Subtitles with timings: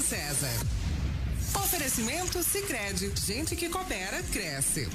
[0.00, 0.66] Augusto César.
[1.54, 4.88] Oferecimento Sicredi, gente que coopera cresce.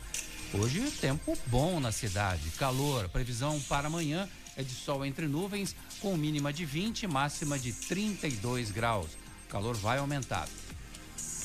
[0.55, 3.09] Hoje, tempo bom na cidade, calor.
[3.09, 7.73] Previsão para amanhã é de sol entre nuvens, com mínima de 20 e máxima de
[7.73, 9.11] 32 graus.
[9.47, 10.49] O calor vai aumentar.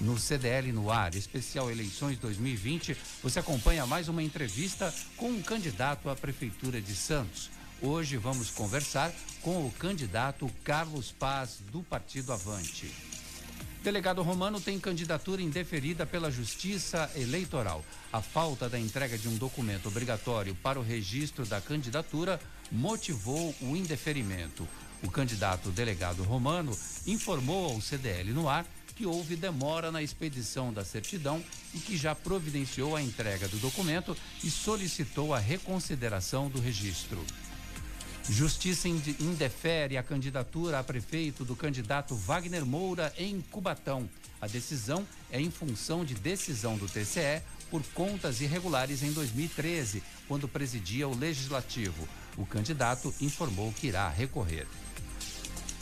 [0.00, 6.10] No CDL no ar, especial eleições 2020, você acompanha mais uma entrevista com um candidato
[6.10, 7.56] à prefeitura de Santos.
[7.80, 12.92] Hoje vamos conversar com o candidato Carlos Paz do Partido Avante.
[13.84, 17.84] Delegado Romano tem candidatura indeferida pela Justiça Eleitoral.
[18.12, 22.40] A falta da entrega de um documento obrigatório para o registro da candidatura
[22.72, 24.66] motivou o indeferimento.
[25.00, 26.76] O candidato delegado Romano
[27.06, 31.40] informou ao CDL no ar que houve demora na expedição da certidão
[31.72, 37.24] e que já providenciou a entrega do documento e solicitou a reconsideração do registro.
[38.28, 44.08] Justiça indefere a candidatura a prefeito do candidato Wagner Moura em Cubatão.
[44.38, 50.46] A decisão é em função de decisão do TCE por contas irregulares em 2013, quando
[50.46, 52.06] presidia o Legislativo.
[52.36, 54.66] O candidato informou que irá recorrer.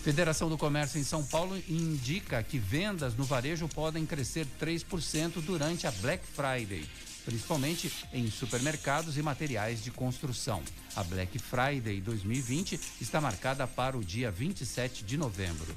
[0.05, 5.85] Federação do Comércio em São Paulo indica que vendas no varejo podem crescer 3% durante
[5.85, 6.87] a Black Friday
[7.27, 10.63] principalmente em supermercados e materiais de construção.
[10.95, 15.77] A Black Friday 2020 está marcada para o dia 27 de novembro.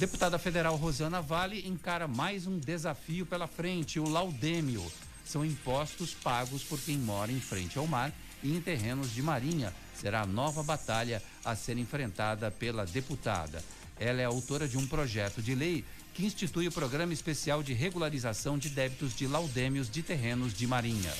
[0.00, 4.84] Deputada federal Rosana Vale encara mais um desafio pela frente, o laudêmio.
[5.24, 8.12] São impostos pagos por quem mora em frente ao mar
[8.42, 9.72] e em terrenos de marinha.
[9.94, 13.62] Será a nova batalha a ser enfrentada pela deputada.
[14.00, 15.84] Ela é autora de um projeto de lei
[16.14, 21.12] que institui o Programa Especial de Regularização de Débitos de Laudêmios de Terrenos de Marinha.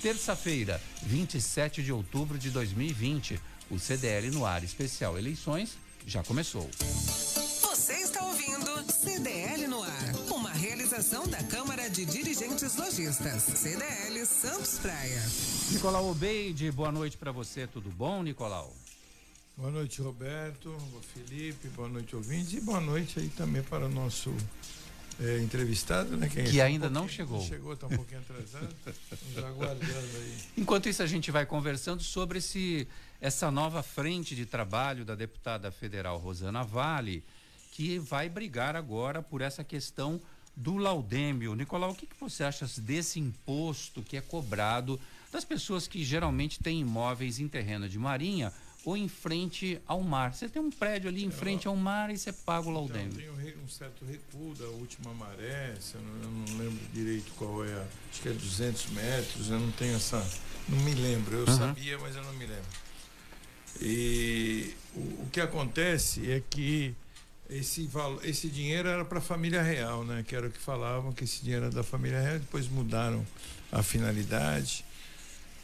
[0.00, 6.68] Terça-feira, 27 de outubro de 2020, o CDL no ar especial Eleições já começou.
[7.62, 14.78] Você está ouvindo CDL no ar, uma realização da Câmara de Dirigentes Lojistas, CDL Santos
[14.78, 15.22] Praia.
[15.70, 18.72] Nicolau Obeide, boa noite para você, tudo bom, Nicolau?
[19.56, 20.76] Boa noite, Roberto,
[21.14, 24.34] Felipe, boa noite, ouvintes, e boa noite aí também para o nosso
[25.20, 26.28] é, entrevistado, né?
[26.28, 27.40] que ainda um não chegou.
[27.40, 28.74] Chegou, está um pouquinho atrasado.
[29.12, 30.38] Estamos aguardando aí.
[30.56, 32.88] Enquanto isso, a gente vai conversando sobre esse,
[33.20, 37.22] essa nova frente de trabalho da deputada federal Rosana Vale,
[37.70, 40.20] que vai brigar agora por essa questão
[40.56, 41.54] do laudêmio.
[41.54, 44.98] Nicolau, o que, que você acha desse imposto que é cobrado
[45.30, 48.52] das pessoas que geralmente têm imóveis em terreno de marinha?
[48.84, 50.34] Ou em frente ao mar.
[50.34, 53.18] Você tem um prédio ali em frente ao mar e você paga o laudêmio.
[53.18, 57.64] Então, tem um certo recuo da última maré, eu não, eu não lembro direito qual
[57.64, 60.26] é, a, acho que é 200 metros, eu não tenho essa,
[60.68, 61.58] não me lembro, eu uhum.
[61.58, 62.84] sabia, mas eu não me lembro.
[63.80, 66.94] E o, o que acontece é que
[67.48, 67.88] esse,
[68.22, 70.24] esse dinheiro era para a família real, né?
[70.26, 73.26] Que era o que falavam, que esse dinheiro era da família real, depois mudaram
[73.72, 74.84] a finalidade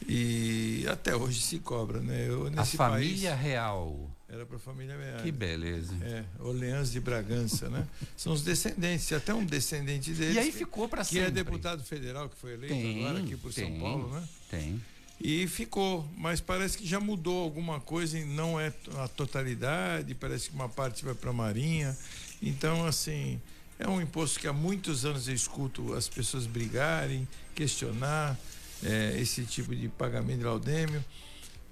[0.07, 2.27] e até hoje se cobra, né?
[2.27, 4.09] Eu, a família país, real.
[4.27, 5.21] Era para a família real.
[5.21, 5.93] Que beleza.
[6.01, 7.85] É, Orleans de Bragança, né?
[8.15, 10.35] São os descendentes, até um descendente deles.
[10.35, 11.19] E aí ficou para sempre.
[11.19, 14.23] Que é deputado federal, que foi eleito tem, agora aqui por tem, São Paulo, né?
[14.49, 14.81] Tem.
[15.19, 20.49] E ficou, mas parece que já mudou alguma coisa e não é a totalidade, parece
[20.49, 21.95] que uma parte vai para a Marinha.
[22.41, 23.39] Então, assim,
[23.77, 28.39] é um imposto que há muitos anos eu escuto as pessoas brigarem, questionar
[28.83, 31.03] é, esse tipo de pagamento de laudêmio,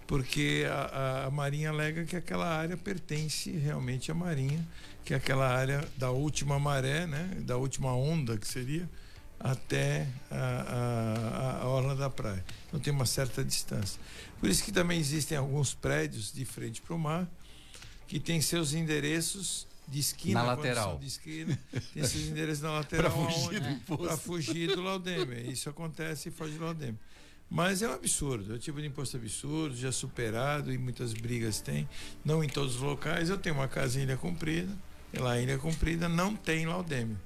[0.07, 4.65] porque a, a, Marinha alega que aquela área pertence realmente à Marinha,
[5.05, 8.89] que é aquela área da última maré, né, da última onda que seria,
[9.39, 12.43] até a, a, a orla da praia.
[12.67, 14.01] Então tem uma certa distância.
[14.39, 17.27] Por isso que também existem alguns prédios de frente para o mar
[18.07, 20.41] que têm seus endereços de esquina.
[20.41, 20.97] Na lateral.
[20.97, 21.59] De esquina,
[21.93, 23.11] tem esses endereços na lateral.
[23.11, 24.03] Para fugir do imposto.
[24.05, 25.51] Para fugir do laudêmio.
[25.51, 26.99] Isso acontece e foge do laudêmio.
[27.49, 31.59] Mas é um absurdo, é um tipo de imposto absurdo, já superado e muitas brigas
[31.59, 31.89] tem.
[32.23, 33.29] Não em todos os locais.
[33.29, 34.71] Eu tenho uma casa em Ilha Comprida,
[35.11, 37.19] e lá em Ilha Comprida não tem laudêmio.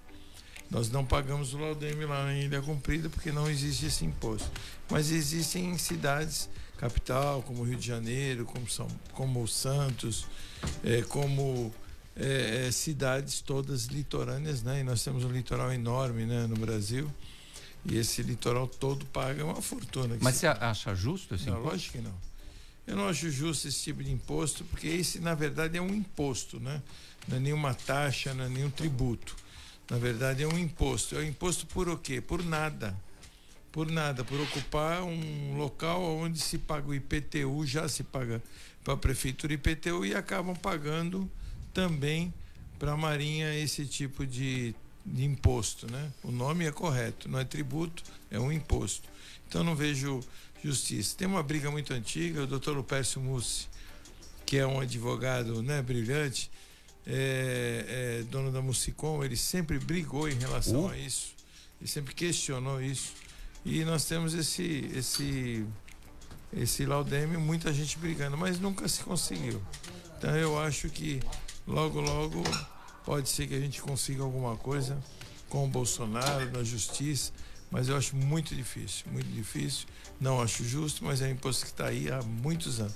[0.72, 4.50] Nós não pagamos o laudêmio lá em Ilha Comprida porque não existe esse imposto.
[4.90, 10.26] Mas existem em cidades capital, como Rio de Janeiro, como, São, como Santos,
[10.84, 11.74] é, como
[12.16, 14.82] é, é, cidades todas litorâneas, né?
[14.82, 17.12] E nós temos um litoral enorme, né, no Brasil.
[17.86, 20.18] E esse litoral todo paga uma fortuna.
[20.22, 21.70] Mas você acha justo esse não, imposto?
[21.70, 22.14] Lógico que não.
[22.86, 26.60] Eu não acho justo esse tipo de imposto, porque esse, na verdade, é um imposto,
[26.60, 26.82] né?
[27.28, 29.36] Não é nenhuma taxa, não é nenhum tributo.
[29.90, 31.16] Na verdade, é um imposto.
[31.16, 32.22] É um imposto por o quê?
[32.22, 32.96] Por nada
[33.74, 38.40] por nada, por ocupar um local onde se paga o IPTU, já se paga
[38.84, 41.28] para a prefeitura IPTU e acabam pagando
[41.74, 42.34] também
[42.78, 44.76] para a Marinha esse tipo de,
[45.06, 46.12] de, imposto, né?
[46.24, 49.08] O nome é correto, não é tributo, é um imposto.
[49.48, 50.20] Então não vejo
[50.64, 51.16] justiça.
[51.18, 53.68] Tem uma briga muito antiga, o doutor Lupércio Mussi,
[54.46, 56.50] que é um advogado né, brilhante,
[57.06, 60.90] é, é, dono da Musicom, ele sempre brigou em relação uh.
[60.90, 61.34] a isso,
[61.82, 63.14] ele sempre questionou isso.
[63.66, 65.66] E nós temos esse esse
[66.56, 69.62] esse laudêmio, muita gente brigando, mas nunca se conseguiu.
[70.18, 71.20] Então eu acho que
[71.68, 72.44] logo logo
[73.06, 74.98] pode ser que a gente consiga alguma coisa
[75.50, 77.32] com o Bolsonaro na justiça,
[77.70, 79.88] mas eu acho muito difícil, muito difícil.
[80.20, 82.96] Não acho justo, mas é um imposto que está aí há muitos anos.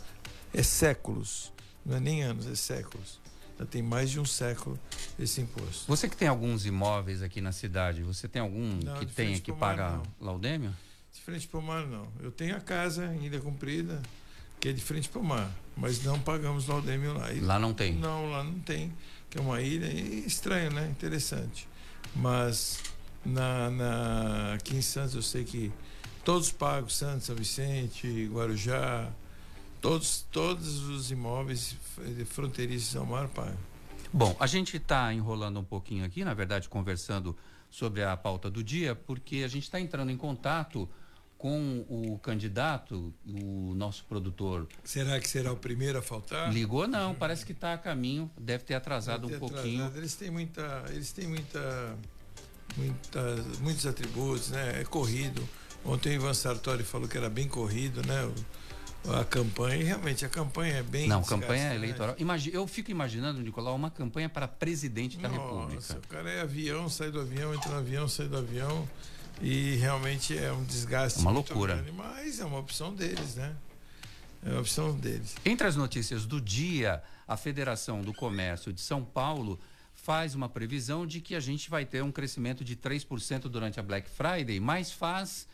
[0.53, 1.51] É séculos,
[1.85, 3.19] não é nem anos, é séculos.
[3.59, 4.79] Já tem mais de um século
[5.19, 5.85] esse imposto.
[5.87, 9.51] Você que tem alguns imóveis aqui na cidade, você tem algum não, que tenha que
[9.51, 10.75] pagar laudêmio?
[11.11, 12.07] De frente para o mar, não.
[12.19, 14.01] Eu tenho a casa Ilha Comprida,
[14.67, 17.31] que é de frente para o mar, mas não pagamos laudêmio lá.
[17.31, 17.93] E lá não tem?
[17.93, 18.93] Não, lá não tem,
[19.29, 19.87] que é uma ilha
[20.27, 20.89] estranho, né?
[20.89, 21.69] Interessante.
[22.13, 22.83] Mas
[23.23, 25.71] na, na, aqui em Santos eu sei que
[26.25, 29.09] todos pagam, Santos, São Vicente, Guarujá,
[29.79, 31.77] Todos, todos os imóveis
[32.25, 33.55] fronteiriços ao mar pagam.
[34.11, 37.37] Bom, a gente está enrolando um pouquinho aqui, na verdade, conversando
[37.69, 40.89] sobre a pauta do dia, porque a gente está entrando em contato
[41.37, 44.67] com o candidato, o nosso produtor.
[44.83, 46.51] Será que será o primeiro a faltar?
[46.51, 49.83] Ligou não, parece que está a caminho, deve ter atrasado deve ter um pouquinho.
[49.83, 49.97] Atrasado.
[49.97, 51.95] Eles têm muita, eles têm muita,
[52.75, 54.81] muita, muitos atributos, né?
[54.81, 55.47] É corrido.
[55.85, 58.25] Ontem o Ivan Sartori falou que era bem corrido, né?
[58.25, 58.33] O,
[59.13, 61.07] a campanha, realmente, a campanha é bem.
[61.07, 62.15] Não, campanha eleitoral.
[62.17, 65.97] Imagina, eu fico imaginando, Nicolau, uma campanha para presidente da Nossa, República.
[65.97, 68.87] O cara é avião, sai do avião, entra no avião, sai do avião.
[69.41, 71.19] E realmente é um desgaste.
[71.19, 71.75] Uma loucura.
[71.75, 73.55] Grande, mas é uma opção deles, né?
[74.45, 75.35] É uma opção deles.
[75.45, 79.59] Entre as notícias do dia, a Federação do Comércio de São Paulo
[79.93, 83.83] faz uma previsão de que a gente vai ter um crescimento de 3% durante a
[83.83, 85.47] Black Friday, mas faz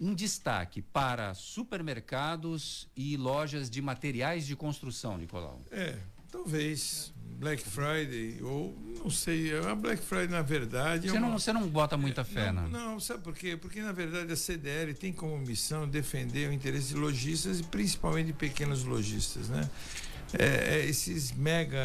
[0.00, 5.60] um destaque para supermercados e lojas de materiais de construção, Nicolau.
[5.70, 5.98] É,
[6.30, 11.28] talvez Black Friday ou não sei, a Black Friday na verdade você, é uma...
[11.28, 12.68] não, você não bota muita é, fé, não, né?
[12.70, 13.56] Não, sabe por quê?
[13.56, 18.26] Porque na verdade a CDL tem como missão defender o interesse de lojistas e principalmente
[18.26, 19.68] de pequenos lojistas, né?
[20.38, 21.78] É, é, esses mega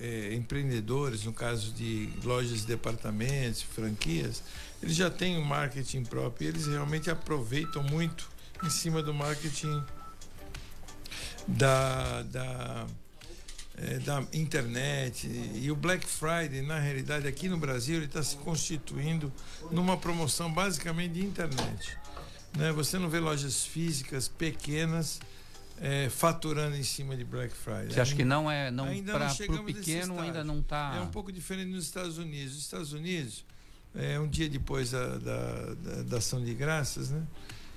[0.00, 4.42] é, empreendedores, no caso de lojas de departamentos, franquias,
[4.82, 8.28] eles já têm um marketing próprio e eles realmente aproveitam muito
[8.64, 9.82] em cima do marketing
[11.46, 12.86] da, da,
[13.76, 15.28] é, da internet.
[15.54, 19.32] E o Black Friday, na realidade, aqui no Brasil, ele está se constituindo
[19.70, 21.96] numa promoção basicamente de internet.
[22.56, 22.72] Né?
[22.72, 25.20] Você não vê lojas físicas pequenas
[25.78, 27.90] é, faturando em cima de Black Friday.
[27.90, 29.30] Você acha que não é não para
[29.60, 30.94] o pequeno ainda não está?
[30.96, 32.54] É um pouco diferente nos Estados Unidos.
[32.54, 33.44] Nos Estados Unidos
[33.94, 37.22] é um dia depois da, da, da, da ação de graças, né?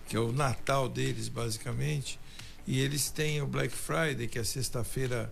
[0.07, 2.19] Que é o Natal deles basicamente,
[2.65, 5.31] e eles têm o Black Friday que é sexta-feira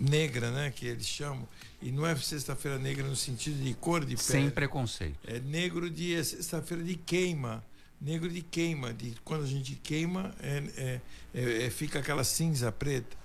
[0.00, 0.70] negra, né?
[0.70, 1.48] Que eles chamam.
[1.80, 4.18] E não é sexta-feira negra no sentido de cor de pele.
[4.18, 5.18] Sem preconceito.
[5.26, 7.64] É negro de é sexta-feira de queima
[8.00, 11.00] negro de queima, de quando a gente queima, é, é,
[11.34, 13.16] é, é, fica aquela cinza preta.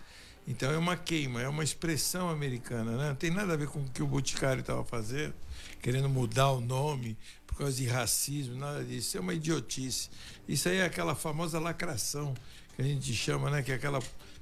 [0.48, 3.10] Então é uma queima, é uma expressão americana, né?
[3.10, 5.34] não tem nada a ver com o que o Boticário estava fazendo,
[5.82, 9.08] querendo mudar o nome por causa de racismo, nada disso.
[9.08, 10.10] Isso é uma idiotice.
[10.48, 12.34] Isso aí é aquela famosa lacração
[12.76, 13.62] que a gente chama, né?
[13.62, 14.00] Que é aquela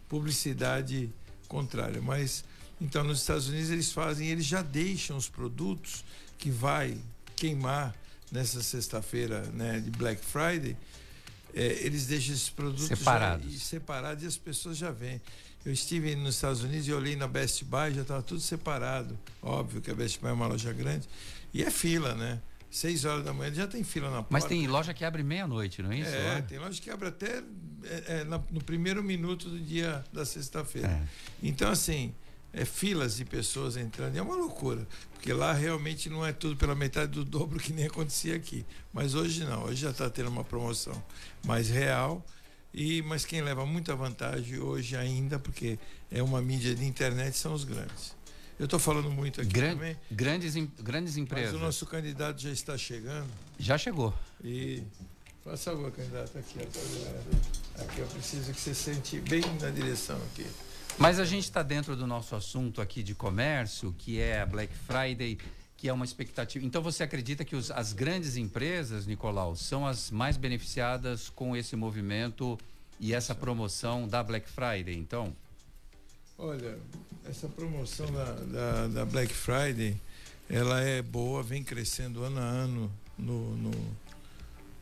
[0.10, 1.12] publicidade
[1.52, 2.02] contrária.
[2.02, 2.46] Mas
[2.80, 6.06] então nos Estados Unidos eles fazem, eles já deixam os produtos
[6.38, 6.98] que vai
[7.36, 7.94] queimar
[8.32, 10.78] nessa sexta-feira né, de Black Friday,
[11.54, 13.52] é, eles deixam esses produtos separados.
[13.52, 15.22] Já, separados e as pessoas já vêm.
[15.66, 19.20] Eu estive nos Estados Unidos e olhei na Best Buy, já estava tudo separado.
[19.42, 21.08] Óbvio que a Best Buy é uma loja grande.
[21.54, 22.42] E é fila, né?
[22.72, 24.30] Seis horas da manhã já tem fila na porta.
[24.32, 26.16] Mas tem loja que abre meia-noite, não é isso?
[26.16, 27.44] É, tem loja que abre até
[27.84, 30.88] é, é, no primeiro minuto do dia da sexta-feira.
[30.88, 31.04] É.
[31.44, 32.14] Então, assim,
[32.54, 34.16] é filas de pessoas entrando.
[34.16, 34.88] É uma loucura.
[35.14, 38.66] Porque lá realmente não é tudo pela metade do dobro que nem acontecia aqui.
[38.94, 41.04] Mas hoje não, hoje já está tendo uma promoção
[41.46, 42.26] mais real.
[42.74, 45.78] E, mas quem leva muita vantagem hoje ainda, porque
[46.10, 48.16] é uma mídia de internet, são os grandes.
[48.62, 49.98] Eu estou falando muito aqui Gran, também.
[50.12, 51.54] Grandes, grandes empresas.
[51.54, 53.28] Mas o nosso candidato já está chegando.
[53.58, 54.14] Já chegou.
[54.44, 54.84] E
[55.44, 60.46] faça favor, candidato, aqui, aqui eu preciso que você sente bem na direção aqui.
[61.00, 64.72] Mas a gente está dentro do nosso assunto aqui de comércio, que é a Black
[64.86, 65.40] Friday,
[65.76, 66.64] que é uma expectativa.
[66.64, 71.76] Então você acredita que os, as grandes empresas, Nicolau, são as mais beneficiadas com esse
[71.76, 72.60] movimento
[73.00, 75.36] e essa promoção da Black Friday, então?
[76.44, 76.76] Olha,
[77.30, 79.96] essa promoção da, da, da Black Friday,
[80.50, 83.72] ela é boa, vem crescendo ano a ano no, no,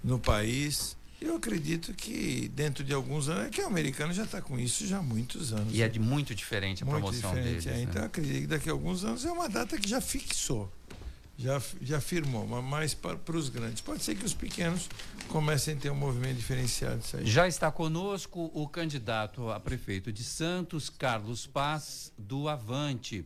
[0.02, 0.96] no país.
[1.20, 4.88] Eu acredito que dentro de alguns anos, é que o americano já está com isso
[4.88, 5.74] já há muitos anos.
[5.74, 7.68] E é de muito diferente a muito promoção diferente, deles.
[7.68, 8.08] É, então, né?
[8.08, 10.72] acredito que daqui a alguns anos é uma data que já fixou,
[11.40, 13.82] já, já firmou, mas mais para, para os grandes.
[13.82, 14.90] Pode ser que os pequenos
[15.30, 17.02] comecem a ter um movimento diferenciado.
[17.24, 23.26] Já está conosco o candidato a prefeito de Santos, Carlos Paz, do Avante.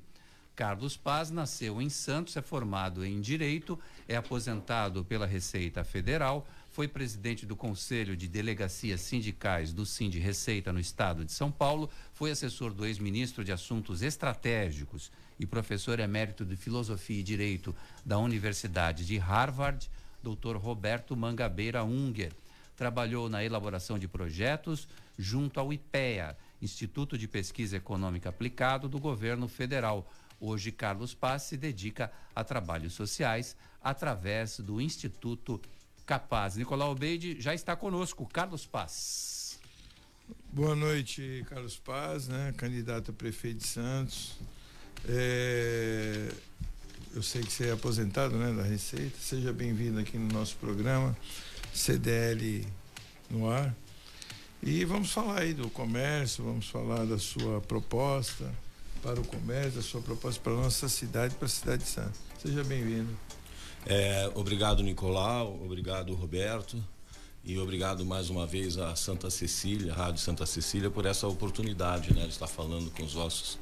[0.55, 6.88] Carlos Paz nasceu em Santos, é formado em Direito, é aposentado pela Receita Federal foi
[6.88, 12.32] presidente do Conselho de Delegacias Sindicais do Sind Receita no estado de São Paulo, foi
[12.32, 19.06] assessor do ex-ministro de Assuntos Estratégicos e professor emérito de Filosofia e Direito da Universidade
[19.06, 19.88] de Harvard,
[20.24, 20.58] Dr.
[20.58, 22.34] Roberto Mangabeira Unger.
[22.75, 29.48] Trabalhou na elaboração de projetos junto ao IPEA, Instituto de Pesquisa Econômica Aplicado do Governo
[29.48, 30.12] Federal.
[30.39, 35.62] Hoje, Carlos Paz se dedica a trabalhos sociais através do Instituto
[36.06, 36.56] capaz.
[36.56, 38.28] Nicolau Beide já está conosco.
[38.32, 39.60] Carlos Paz.
[40.52, 42.54] Boa noite, Carlos Paz, né?
[42.58, 44.38] candidato a prefeito de Santos.
[45.08, 46.30] É...
[47.14, 49.18] Eu sei que você é aposentado né, da Receita.
[49.20, 51.16] Seja bem-vindo aqui no nosso programa
[51.72, 52.66] CDL
[53.30, 53.76] no ar.
[54.62, 58.50] E vamos falar aí do comércio, vamos falar da sua proposta
[59.02, 62.20] para o comércio, da sua proposta para a nossa cidade, para a cidade de Santos.
[62.42, 63.16] Seja bem-vindo.
[63.86, 65.60] É, obrigado, Nicolau.
[65.63, 66.82] Obrigado, Roberto.
[67.44, 72.22] E obrigado mais uma vez a Santa Cecília, Rádio Santa Cecília, por essa oportunidade né,
[72.22, 73.60] de estar falando com os nossos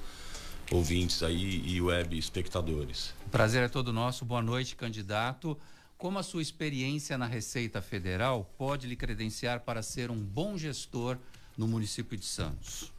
[0.72, 3.14] ouvintes aí e web espectadores.
[3.32, 4.24] Prazer é todo nosso.
[4.24, 5.58] Boa noite, candidato.
[5.98, 11.18] Como a sua experiência na Receita Federal pode lhe credenciar para ser um bom gestor
[11.58, 12.92] no município de Santos?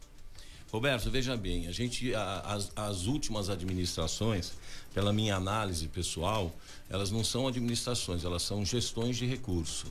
[0.73, 4.55] Roberto, veja bem, a gente, a, as, as últimas administrações,
[4.95, 6.51] pela minha análise pessoal,
[6.89, 9.87] elas não são administrações, elas são gestões de recurso.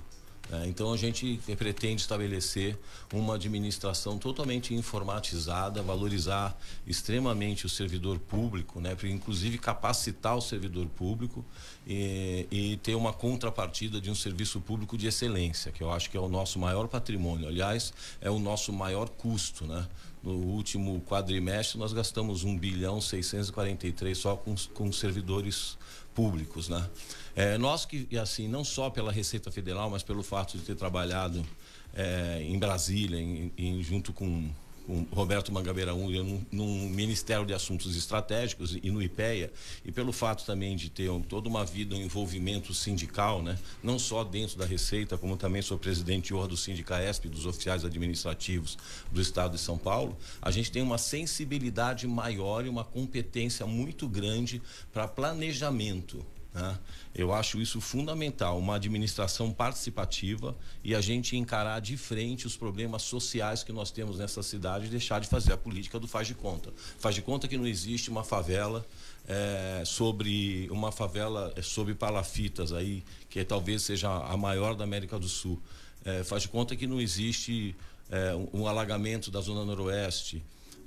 [0.52, 2.76] É, então a gente pretende estabelecer
[3.14, 11.46] uma administração totalmente informatizada, valorizar extremamente o servidor público, né, inclusive capacitar o servidor público
[11.88, 16.18] e, e, ter uma contrapartida de um serviço público de excelência, que eu acho que
[16.18, 17.48] é o nosso maior patrimônio.
[17.48, 19.88] Aliás, é o nosso maior custo, né?
[20.24, 25.78] No último quadrimestre nós gastamos 1 bilhão 643 só com, com servidores
[26.14, 26.88] públicos, né?
[27.36, 31.46] É, nós que, assim, não só pela Receita Federal, mas pelo fato de ter trabalhado
[31.94, 34.50] é, em Brasília, em, em, junto com
[34.86, 39.52] com Roberto Mangabeira Unha no Ministério de Assuntos Estratégicos e no IPEA,
[39.86, 43.58] e pelo fato também de ter toda uma vida, um envolvimento sindical, né?
[43.84, 47.86] não só dentro da Receita, como também sou presidente de honra do Sindicaesp, dos oficiais
[47.86, 48.78] administrativos
[49.12, 54.08] do Estado de São Paulo, a gente tem uma sensibilidade maior e uma competência muito
[54.08, 54.62] grande
[54.92, 56.78] para planejamento né?
[57.14, 63.04] Eu acho isso fundamental, uma administração participativa e a gente encarar de frente os problemas
[63.04, 66.34] sociais que nós temos nessa cidade e deixar de fazer a política do faz de
[66.34, 66.72] conta.
[67.00, 68.86] Faz de conta que não existe uma favela
[69.28, 75.18] é, sobre uma favela é, sobre palafitas aí, que talvez seja a maior da América
[75.18, 75.62] do Sul.
[76.04, 77.76] É, faz de conta que não existe
[78.10, 80.44] é, um, um alagamento da Zona Noroeste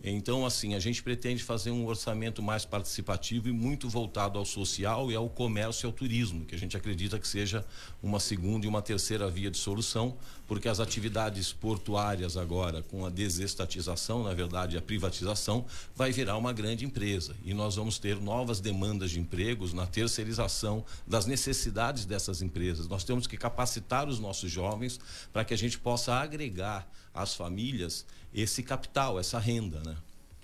[0.07, 5.11] Então, assim, a gente pretende fazer um orçamento mais participativo e muito voltado ao social
[5.11, 7.65] e ao comércio e ao turismo, que a gente acredita que seja
[8.03, 10.15] uma segunda e uma terceira via de solução,
[10.47, 15.65] porque as atividades portuárias agora, com a desestatização, na verdade, a privatização,
[15.97, 20.85] vai virar uma grande empresa e nós vamos ter novas demandas de empregos na terceirização
[21.07, 22.87] das necessidades dessas empresas.
[22.89, 25.01] Nós temos que capacitar os nossos jovens
[25.33, 29.97] para que a gente possa agregar às famílias esse capital, essa renda, né?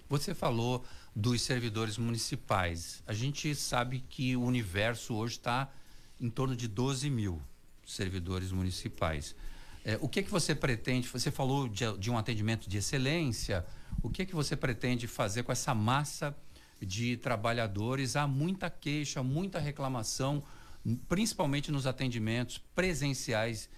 [0.09, 3.03] Você falou dos servidores municipais.
[3.07, 5.69] A gente sabe que o universo hoje está
[6.21, 7.43] em torno de 12 mil
[7.85, 9.35] servidores municipais.
[9.85, 11.09] É, o que é que você pretende?
[11.09, 13.65] Você falou de, de, um atendimento de excelência.
[14.03, 16.37] O que é que você pretende fazer com essa massa
[16.81, 18.15] de trabalhadores?
[18.15, 20.43] Há muita queixa, muita reclamação,
[21.09, 23.69] principalmente nos atendimentos presenciais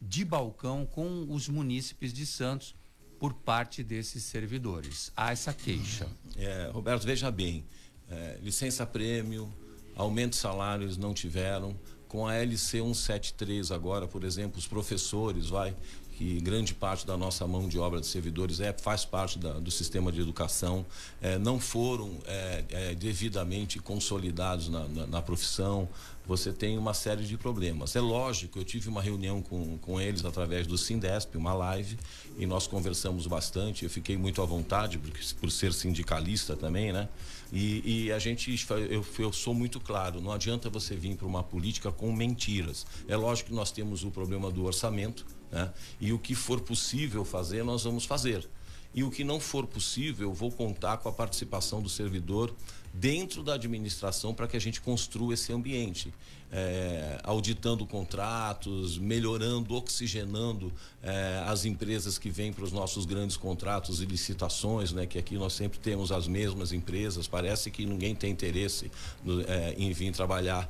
[0.00, 2.74] de balcão com os munícipes de Santos
[3.20, 5.12] por parte desses servidores.
[5.14, 6.08] Há essa queixa.
[6.38, 7.62] É, Roberto, veja bem,
[8.10, 9.52] é, licença prêmio,
[9.94, 15.76] aumento de salários não tiveram, com a LC 173 agora, por exemplo, os professores, vai,
[16.20, 19.70] que grande parte da nossa mão de obra de servidores é, faz parte da, do
[19.70, 20.84] sistema de educação,
[21.20, 25.88] é, não foram é, é, devidamente consolidados na, na, na, profissão,
[26.30, 27.96] você tem uma série de problemas.
[27.96, 31.98] É lógico, eu tive uma reunião com, com eles através do Sindesp, uma live,
[32.38, 37.08] e nós conversamos bastante, eu fiquei muito à vontade, porque, por ser sindicalista também, né?
[37.52, 38.56] E, e a gente,
[38.88, 42.86] eu, eu sou muito claro, não adianta você vir para uma política com mentiras.
[43.08, 45.72] É lógico que nós temos o problema do orçamento, né?
[46.00, 48.48] E o que for possível fazer, nós vamos fazer.
[48.92, 52.52] E o que não for possível, vou contar com a participação do servidor
[52.92, 56.12] dentro da administração para que a gente construa esse ambiente.
[56.52, 64.02] É, auditando contratos, melhorando, oxigenando é, as empresas que vêm para os nossos grandes contratos
[64.02, 65.06] e licitações, né?
[65.06, 67.28] Que aqui nós sempre temos as mesmas empresas.
[67.28, 68.90] Parece que ninguém tem interesse
[69.22, 70.68] no, é, em vir trabalhar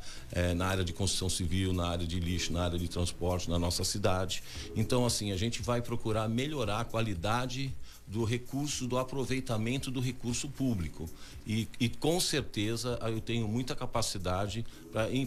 [0.54, 3.82] na área de construção civil, na área de lixo, na área de transporte na nossa
[3.82, 4.42] cidade.
[4.76, 7.74] Então, assim, a gente vai procurar melhorar a qualidade
[8.10, 11.08] do recurso, do aproveitamento do recurso público.
[11.46, 14.66] E, e com certeza eu tenho muita capacidade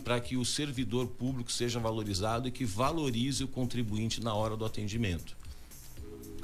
[0.04, 4.66] para que o servidor público seja valorizado e que valorize o contribuinte na hora do
[4.66, 5.36] atendimento.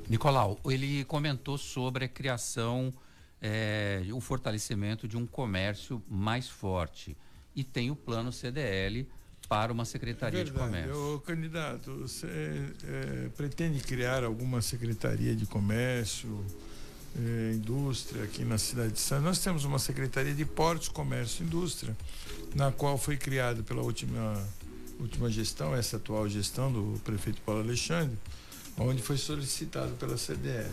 [0.08, 2.94] Nicolau, ele comentou sobre a criação,
[3.42, 7.18] é, o fortalecimento de um comércio mais forte.
[7.54, 9.06] E tem o plano CDL
[9.50, 10.64] para uma secretaria Verdade.
[10.64, 11.16] de comércio.
[11.16, 12.28] O candidato, você
[12.84, 16.46] é, pretende criar alguma secretaria de comércio,
[17.18, 19.26] é, indústria aqui na cidade de Santos?
[19.26, 21.98] Nós temos uma secretaria de portos, comércio e indústria,
[22.54, 24.48] na qual foi criada pela última
[25.00, 28.18] última gestão, essa atual gestão do prefeito Paulo Alexandre,
[28.78, 30.70] onde foi solicitado pela CDL.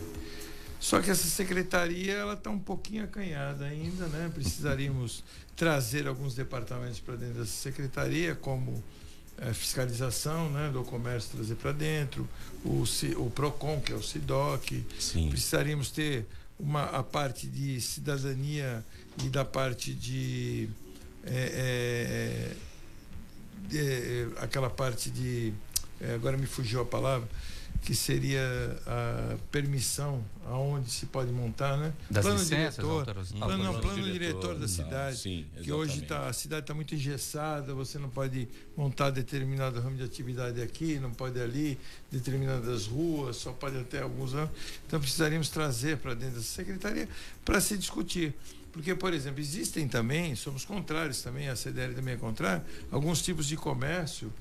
[0.79, 4.29] Só que essa secretaria ela está um pouquinho acanhada ainda, né?
[4.33, 5.23] Precisaríamos
[5.55, 8.83] trazer alguns departamentos para dentro dessa secretaria, como
[9.39, 12.27] é, fiscalização né, do comércio trazer para dentro,
[12.63, 12.83] o,
[13.17, 14.85] o PROCON, que é o SIDOC.
[14.99, 15.29] Sim.
[15.29, 16.25] Precisaríamos ter
[16.59, 18.83] uma, a parte de cidadania
[19.23, 20.69] e da parte de.
[21.23, 22.53] É,
[23.73, 25.53] é, é aquela parte de.
[26.13, 27.27] Agora me fugiu a palavra
[27.81, 28.41] que seria
[28.85, 31.93] a permissão aonde se pode montar, né?
[32.09, 36.01] Das plano licenças, diretor, plano, não, plano, plano diretor, diretor da cidade, sim, que hoje
[36.01, 40.99] tá, a cidade está muito engessada, você não pode montar determinado ramo de atividade aqui,
[40.99, 41.77] não pode ali,
[42.11, 44.51] determinadas ruas, só pode até alguns anos.
[44.85, 47.07] Então precisaríamos trazer para dentro dessa secretaria
[47.43, 48.33] para se discutir.
[48.71, 53.47] Porque, por exemplo, existem também, somos contrários também, a CDL também é contrária, alguns tipos
[53.47, 54.31] de comércio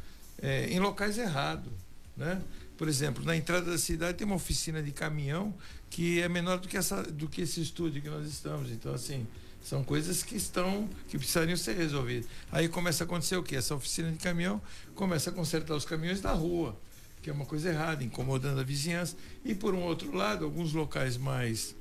[0.43, 1.73] é, em locais errados,
[2.17, 2.43] né?
[2.77, 5.55] Por exemplo, na entrada da cidade tem uma oficina de caminhão
[5.89, 8.71] que é menor do que, essa, do que esse estúdio que nós estamos.
[8.71, 9.27] Então, assim,
[9.63, 12.27] são coisas que estão, que precisariam ser resolvidas.
[12.53, 13.57] Aí começa a acontecer o quê?
[13.57, 14.61] Essa oficina de caminhão
[14.95, 16.79] começa a consertar os caminhões da rua,
[17.23, 19.17] que é uma coisa errada, incomodando a vizinhança.
[19.45, 21.75] E por um outro lado, alguns locais mais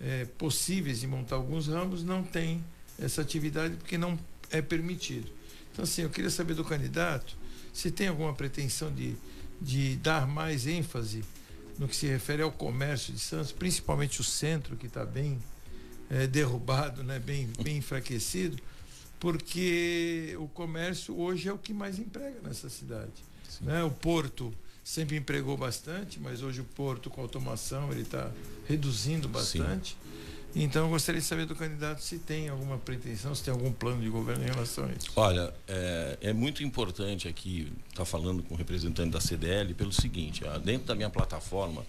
[0.00, 2.62] é, possíveis de montar alguns ramos não tem
[2.98, 4.18] essa atividade porque não
[4.50, 5.30] é permitido.
[5.72, 7.36] Então, assim, eu queria saber do candidato
[7.72, 9.16] se tem alguma pretensão de
[9.60, 11.24] de dar mais ênfase
[11.78, 15.38] no que se refere ao comércio de Santos, principalmente o centro, que está bem
[16.10, 18.58] é, derrubado, né, bem, bem enfraquecido,
[19.18, 23.12] porque o comércio hoje é o que mais emprega nessa cidade.
[23.60, 23.82] Né?
[23.82, 24.52] O porto
[24.84, 28.30] sempre empregou bastante, mas hoje o porto com automação ele está
[28.68, 29.96] reduzindo bastante.
[30.54, 34.00] Então, eu gostaria de saber do candidato se tem alguma pretensão, se tem algum plano
[34.00, 35.10] de governo em relação a isso.
[35.16, 39.92] Olha, é, é muito importante aqui estar tá falando com o representante da CDL pelo
[39.92, 41.84] seguinte: dentro da minha plataforma,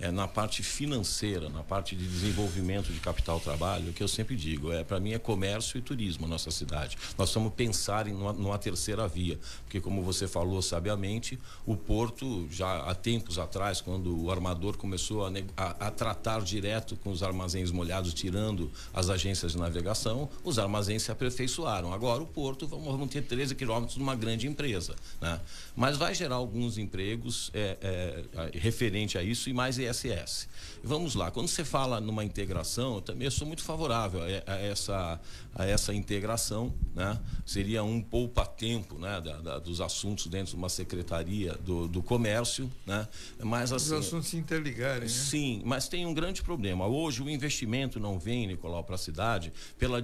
[0.00, 4.72] é, na parte financeira, na parte de desenvolvimento de capital trabalho, que eu sempre digo,
[4.72, 6.96] é para mim é comércio e turismo a nossa cidade.
[7.16, 12.46] Nós estamos pensar em numa, numa, terceira via, porque como você falou sabiamente, o porto
[12.50, 17.22] já há tempos atrás, quando o armador começou a, a, a tratar direto com os
[17.22, 21.92] armazéns molhados, tirando as agências de navegação, os armazéns se aperfeiçoaram.
[21.92, 25.40] Agora o porto vamos, vamos ter 13 quilômetros de uma grande empresa, né?
[25.74, 30.48] Mas vai gerar alguns empregos é, é, referente a isso e mais ISS.
[30.82, 35.20] Vamos lá, quando você fala numa integração, eu também sou muito favorável a, essa,
[35.54, 37.18] a essa integração, né?
[37.44, 39.20] Seria um poupa-tempo, né?
[39.20, 43.08] Da, da, dos assuntos dentro de uma secretaria do, do comércio, né?
[43.42, 43.94] Mas assim...
[43.94, 45.08] Os assuntos se interligarem, né?
[45.08, 46.86] Sim, mas tem um grande problema.
[46.86, 50.00] Hoje o investimento não vem, Nicolau, para a cidade pela,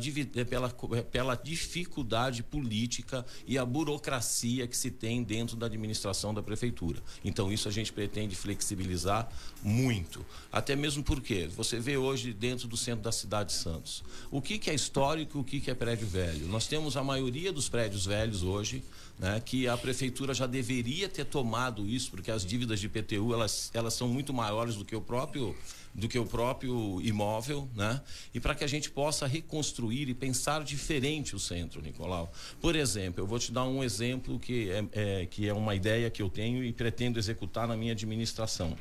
[0.48, 0.70] pela,
[1.04, 7.00] pela dificuldade política e a burocracia que se tem dentro da administração da prefeitura.
[7.24, 9.28] Então isso a gente pretende flexibilizar
[9.62, 9.73] muito.
[10.52, 14.02] Até mesmo porque você vê hoje dentro do centro da cidade de Santos.
[14.30, 16.46] O que, que é histórico o que, que é prédio velho?
[16.46, 18.82] Nós temos a maioria dos prédios velhos hoje,
[19.18, 23.70] né, que a prefeitura já deveria ter tomado isso, porque as dívidas de IPTU elas,
[23.72, 25.54] elas são muito maiores do que o próprio
[25.94, 28.02] do que o próprio imóvel, né?
[28.34, 32.32] E para que a gente possa reconstruir e pensar diferente o centro, Nicolau.
[32.60, 36.10] Por exemplo, eu vou te dar um exemplo que é, é que é uma ideia
[36.10, 38.76] que eu tenho e pretendo executar na minha administração.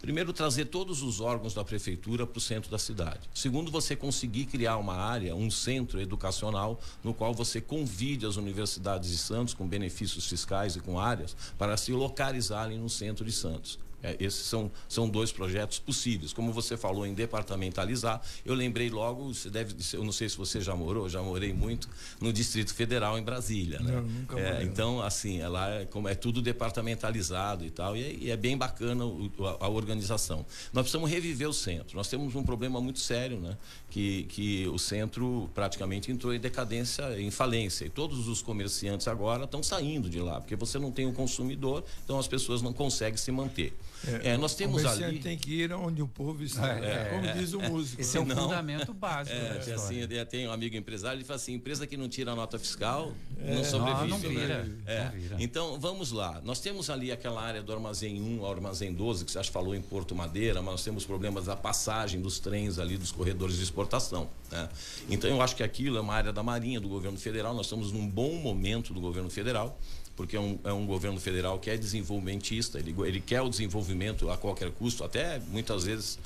[0.00, 3.20] Primeiro, trazer todos os órgãos da prefeitura para o centro da cidade.
[3.34, 9.10] Segundo, você conseguir criar uma área, um centro educacional, no qual você convide as universidades
[9.10, 13.78] de Santos, com benefícios fiscais e com áreas, para se localizarem no centro de Santos.
[14.02, 16.32] É, esses são, são dois projetos possíveis.
[16.32, 20.60] Como você falou em departamentalizar, eu lembrei logo, você deve, eu não sei se você
[20.60, 21.88] já morou, já morei muito
[22.20, 23.92] no Distrito Federal em Brasília, né?
[23.92, 28.02] Não, nunca é, então, assim, é lá é, como é tudo departamentalizado e tal, e
[28.02, 30.46] é, e é bem bacana o, a, a, organização.
[30.72, 31.96] Nós precisamos reviver o centro.
[31.96, 33.56] Nós temos um problema muito sério, né?
[33.90, 39.44] Que, que o centro praticamente entrou em decadência, em falência, e todos os comerciantes agora
[39.44, 42.72] estão saindo de lá, porque você não tem o um consumidor, então as pessoas não
[42.72, 43.74] conseguem se manter.
[44.06, 45.18] É, é, nós temos ali.
[45.18, 48.00] tem que ir onde o povo está, é, como é, diz o músico.
[48.00, 49.36] Esse é o um fundamento básico.
[49.36, 53.12] É, assim, tem um amigo empresário, ele fala assim: empresa que não tira nota fiscal
[53.38, 54.08] não sobrevive.
[54.08, 55.04] Não, não vira, né?
[55.04, 55.36] não vira.
[55.38, 56.40] Então, vamos lá.
[56.44, 59.74] Nós temos ali aquela área do armazém 1 ao armazém 12, que você acha falou
[59.74, 63.62] em Porto Madeira, mas nós temos problemas da passagem dos trens ali, dos corredores de
[63.62, 64.28] exportação.
[64.50, 64.68] Né?
[65.08, 67.54] Então, eu acho que aquilo é uma área da Marinha, do governo federal.
[67.54, 69.78] Nós estamos num bom momento do governo federal
[70.20, 74.30] porque é um, é um governo federal que é desenvolvimentista, ele, ele quer o desenvolvimento
[74.30, 76.18] a qualquer custo, até muitas vezes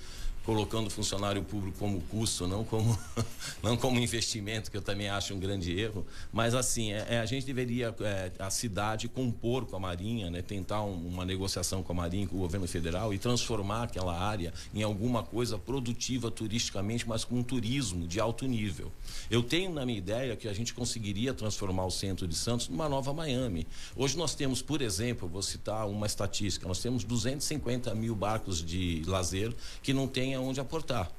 [0.44, 2.98] colocando o funcionário público como custo, não como,
[3.62, 6.06] não como investimento, que eu também acho um grande erro.
[6.32, 10.42] Mas, assim, é, é a gente deveria, é, a cidade, compor com a Marinha, né,
[10.42, 14.52] tentar um, uma negociação com a Marinha, com o governo federal e transformar aquela área
[14.74, 18.92] em alguma coisa produtiva turisticamente, mas com um turismo de alto nível.
[19.30, 22.88] Eu tenho na minha ideia que a gente conseguiria transformar o centro de Santos numa
[22.88, 23.66] nova Miami.
[23.96, 29.02] Hoje nós temos, por exemplo, vou citar uma estatística, nós temos 250 mil barcos de
[29.06, 31.10] lazer que não têm tenha onde aportar.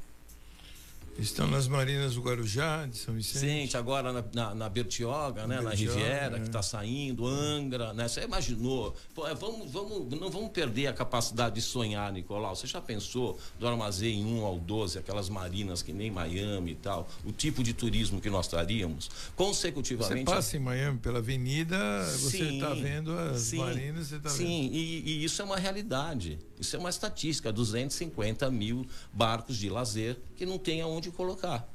[1.17, 3.45] Estão nas marinas do Guarujá, de São Vicente.
[3.45, 5.61] Vicente, agora na, na, na Bertioga, né?
[5.61, 6.39] na Riviera, é.
[6.41, 8.05] que está saindo, Angra, né?
[8.05, 8.93] Você imaginou?
[9.13, 12.53] Pô, é, vamos, vamos, não vamos perder a capacidade de sonhar, Nicolau.
[12.53, 17.07] Você já pensou do armazém 1 ao 12, aquelas marinas que nem Miami e tal,
[17.23, 19.09] o tipo de turismo que nós traríamos?
[19.37, 20.25] Consecutivamente.
[20.25, 24.37] Você passa em Miami pela avenida, você está vendo as sim, marinas, você está vendo.
[24.37, 26.37] Sim, e, e isso é uma realidade.
[26.59, 31.67] Isso é uma estatística: 250 mil barcos de lazer que não tem aonde colocar,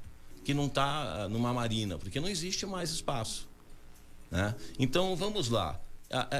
[0.45, 3.49] que não está ah, numa marina, porque não existe mais espaço.
[4.31, 4.55] Né?
[4.79, 5.81] Então vamos lá.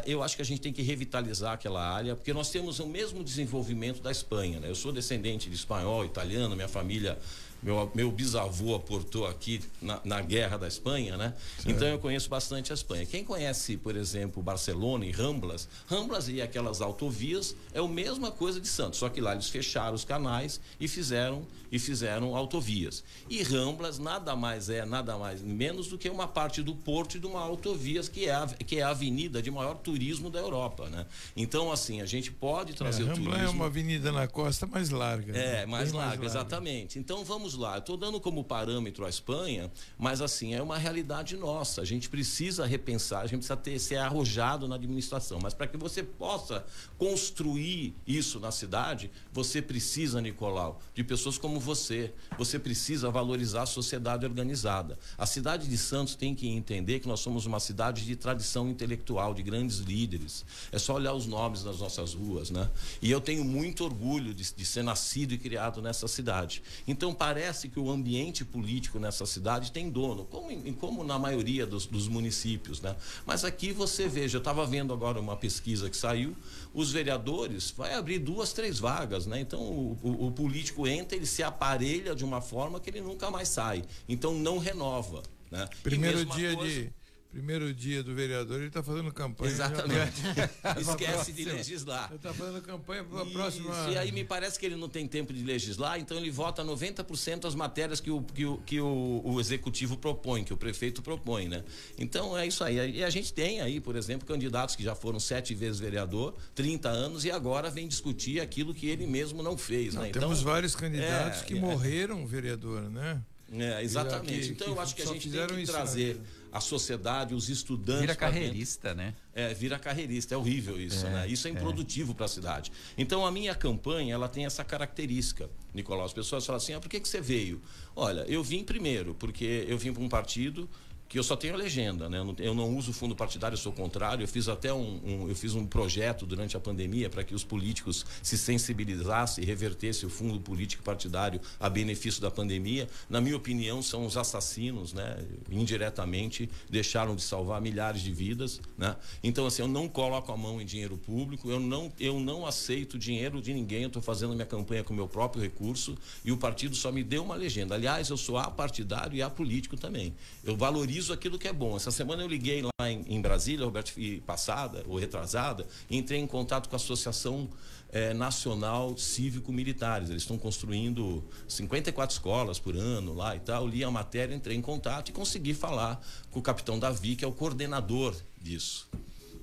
[0.05, 3.23] Eu acho que a gente tem que revitalizar aquela área, porque nós temos o mesmo
[3.23, 4.59] desenvolvimento da Espanha.
[4.59, 4.69] Né?
[4.69, 7.17] Eu sou descendente de espanhol, italiano, minha família
[7.63, 11.35] meu, meu bisavô aportou aqui na, na guerra da Espanha, né?
[11.59, 11.71] Sim.
[11.71, 13.05] Então eu conheço bastante a Espanha.
[13.07, 18.61] Quem conhece, por exemplo, Barcelona e Ramblas, Ramblas e aquelas autovias é a mesma coisa
[18.61, 23.05] de Santos, só que lá eles fecharam os canais e fizeram e fizeram autovias.
[23.29, 27.21] E Ramblas nada mais é, nada mais menos do que uma parte do porto e
[27.21, 30.89] de uma autovia que é a, que é a avenida de maior turismo da Europa,
[30.89, 31.07] né?
[31.37, 33.35] Então assim, a gente pode trazer é, o turismo.
[33.35, 35.37] é uma avenida na costa mais larga.
[35.37, 35.67] É, né?
[35.67, 36.99] mais larga, larga, exatamente.
[36.99, 41.37] Então vamos vamos lá, estou dando como parâmetro a Espanha, mas assim, é uma realidade
[41.37, 41.81] nossa.
[41.81, 45.39] A gente precisa repensar, a gente precisa ter, ser arrojado na administração.
[45.43, 46.65] Mas para que você possa
[46.99, 52.13] construir isso na cidade, você precisa, Nicolau, de pessoas como você.
[52.39, 54.99] Você precisa valorizar a sociedade organizada.
[55.19, 59.35] A cidade de Santos tem que entender que nós somos uma cidade de tradição intelectual,
[59.35, 60.45] de grandes líderes.
[60.71, 62.71] É só olhar os nomes das nossas ruas, né?
[63.03, 66.63] E eu tenho muito orgulho de, de ser nascido e criado nessa cidade.
[66.87, 71.87] Então parece que o ambiente político nessa cidade tem dono, como, como na maioria dos,
[71.87, 72.95] dos municípios, né?
[73.25, 76.37] Mas aqui você veja, eu estava vendo agora uma pesquisa que saiu,
[76.75, 79.41] os vereadores vai abrir duas, três vagas, né?
[79.41, 83.31] Então o, o, o político entra, ele se aparelha de uma forma que ele nunca
[83.31, 83.85] mais sai.
[84.09, 85.23] Então não renova.
[85.51, 85.69] Né?
[85.83, 86.93] Primeiro dia coisa, de
[87.31, 89.53] primeiro dia do vereador, ele está fazendo campanha.
[89.53, 90.21] Exatamente.
[90.81, 92.09] Esquece de legislar.
[92.09, 93.73] Ele está fazendo campanha para a próxima.
[93.91, 97.41] E aí me parece que ele não tem tempo de legislar, então ele vota 90%
[97.41, 101.49] das matérias que, o, que, o, que o, o, executivo propõe, que o prefeito propõe,
[101.49, 101.65] né?
[101.97, 102.97] Então é isso aí.
[102.97, 106.89] E a gente tem aí, por exemplo, candidatos que já foram sete vezes vereador, 30
[106.89, 109.95] anos, e agora vem discutir aquilo que ele mesmo não fez.
[109.95, 110.11] Não, né?
[110.11, 113.23] Temos então, vários candidatos é, que é, morreram vereador, né?
[113.53, 114.41] É, exatamente.
[114.41, 116.21] Que, então que eu acho que a gente tem que trazer
[116.53, 118.01] a sociedade, os estudantes.
[118.01, 119.15] Vira carreirista, né?
[119.35, 120.35] É, vira carreirista.
[120.35, 121.29] É horrível isso, é, né?
[121.29, 121.55] Isso é, é.
[121.55, 122.15] improdutivo é.
[122.15, 122.73] para a cidade.
[122.97, 126.05] Então a minha campanha ela tem essa característica, Nicolau.
[126.05, 127.61] As pessoas falam assim: ah, por que, que você veio?
[127.95, 130.69] Olha, eu vim primeiro, porque eu vim para um partido
[131.11, 132.19] que eu só tenho a legenda, né?
[132.39, 134.23] Eu não, uso fundo partidário, eu sou contrário.
[134.23, 137.43] Eu fiz até um, um eu fiz um projeto durante a pandemia para que os
[137.43, 142.89] políticos se sensibilizassem e revertessem o fundo político partidário a benefício da pandemia.
[143.09, 145.19] Na minha opinião, são os assassinos, né?
[145.51, 148.95] Indiretamente deixaram de salvar milhares de vidas, né?
[149.21, 152.97] Então assim, eu não coloco a mão em dinheiro público, eu não eu não aceito
[152.97, 153.83] dinheiro de ninguém.
[153.83, 157.25] Eu estou fazendo minha campanha com meu próprio recurso e o partido só me deu
[157.25, 157.75] uma legenda.
[157.75, 160.15] Aliás, eu sou apartidário e apolítico também.
[160.45, 161.77] Eu valorizo valorizo aquilo que é bom.
[161.77, 163.93] Essa semana eu liguei lá em, em Brasília, Roberto,
[164.27, 167.49] passada ou retrasada, entrei em contato com a Associação
[167.91, 170.11] é, Nacional Cívico-Militares.
[170.11, 173.67] Eles estão construindo 54 escolas por ano lá e tal.
[173.67, 177.29] Li a matéria, entrei em contato e consegui falar com o capitão Davi, que é
[177.29, 178.89] o coordenador disso.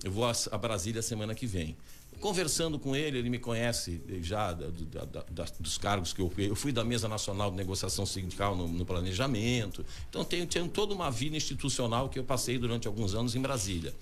[0.04, 1.76] Eu vou a, a Brasília semana que vem.
[2.20, 6.50] Conversando com ele, ele me conhece já da, da, da, dos cargos que eu fui.
[6.50, 9.86] Eu fui da Mesa Nacional de Negociação Sindical no, no planejamento.
[10.10, 13.94] Então, tenho, tenho, toda uma vida institucional que eu passei durante alguns anos em Brasília.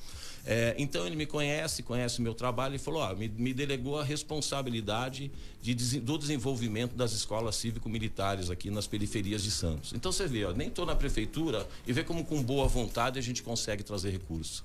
[0.45, 3.99] É, então, ele me conhece, conhece o meu trabalho e falou: ó, me, me delegou
[3.99, 9.91] a responsabilidade de, do desenvolvimento das escolas cívico-militares aqui nas periferias de Santos.
[9.93, 13.21] Então, você vê, ó, nem estou na prefeitura e vê como com boa vontade a
[13.21, 14.63] gente consegue trazer recursos.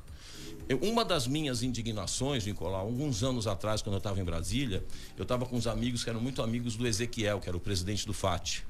[0.75, 4.85] Uma das minhas indignações, Nicolau, alguns anos atrás, quando eu estava em Brasília,
[5.17, 8.07] eu estava com uns amigos que eram muito amigos do Ezequiel, que era o presidente
[8.07, 8.63] do FAT.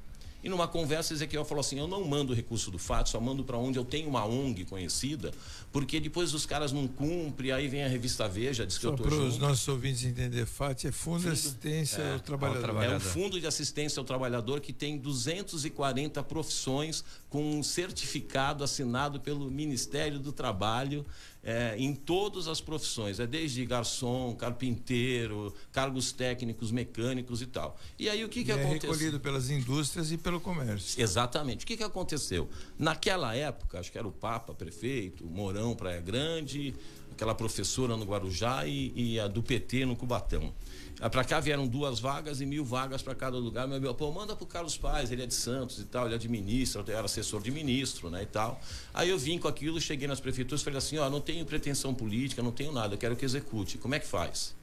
[0.43, 3.59] E numa conversa, Ezequiel falou assim: Eu não mando recurso do FAT, só mando para
[3.59, 5.33] onde eu tenho uma ONG conhecida,
[5.71, 8.95] porque depois os caras não cumprem, aí vem a revista Veja, diz que só eu
[8.95, 12.63] estou Para os nossos ouvintes entender, FAT é Fundo, de Assistência é, ao Trabalhador.
[12.63, 12.95] trabalhador.
[12.95, 19.21] É um fundo de assistência ao trabalhador que tem 240 profissões com um certificado assinado
[19.21, 21.05] pelo Ministério do Trabalho
[21.43, 27.79] é, em todas as profissões, é desde garçom, carpinteiro, cargos técnicos, mecânicos e tal.
[27.99, 28.91] E aí o que, que é aconteceu?
[28.91, 31.01] Recolhido pelas indústrias e pelo comércio.
[31.01, 31.65] Exatamente.
[31.65, 32.49] O que, que aconteceu?
[32.79, 36.75] Naquela época, acho que era o Papa, prefeito, o Mourão, Praia Grande,
[37.13, 40.53] aquela professora no Guarujá e, e a do PT no Cubatão.
[41.03, 43.67] Ah, para cá vieram duas vagas e mil vagas para cada lugar.
[43.67, 46.85] Meu amigo, pô, manda pro Carlos Paz, ele é de Santos e tal, ele administra,
[46.89, 48.61] era assessor de ministro, né, e tal.
[48.93, 52.43] Aí eu vim com aquilo, cheguei nas prefeituras falei assim, ó, não tenho pretensão política,
[52.43, 53.79] não tenho nada, quero que execute.
[53.79, 54.55] Como é que faz?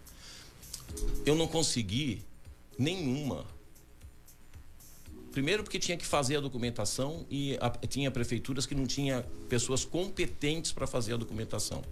[1.26, 2.22] Eu não consegui
[2.78, 3.44] nenhuma.
[5.32, 9.84] Primeiro porque tinha que fazer a documentação e a, tinha prefeituras que não tinha pessoas
[9.84, 11.84] competentes para fazer a documentação.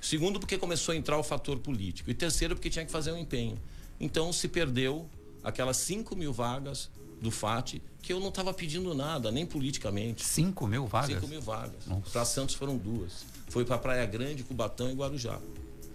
[0.00, 2.10] Segundo porque começou a entrar o fator político.
[2.10, 3.58] E terceiro porque tinha que fazer um empenho.
[4.02, 5.08] Então se perdeu
[5.44, 10.24] aquelas 5 mil vagas do FAT, que eu não estava pedindo nada, nem politicamente.
[10.24, 11.14] 5 mil vagas?
[11.14, 11.84] 5 mil vagas.
[12.12, 13.24] Para Santos foram duas.
[13.48, 15.40] Foi para Praia Grande, Cubatão e Guarujá.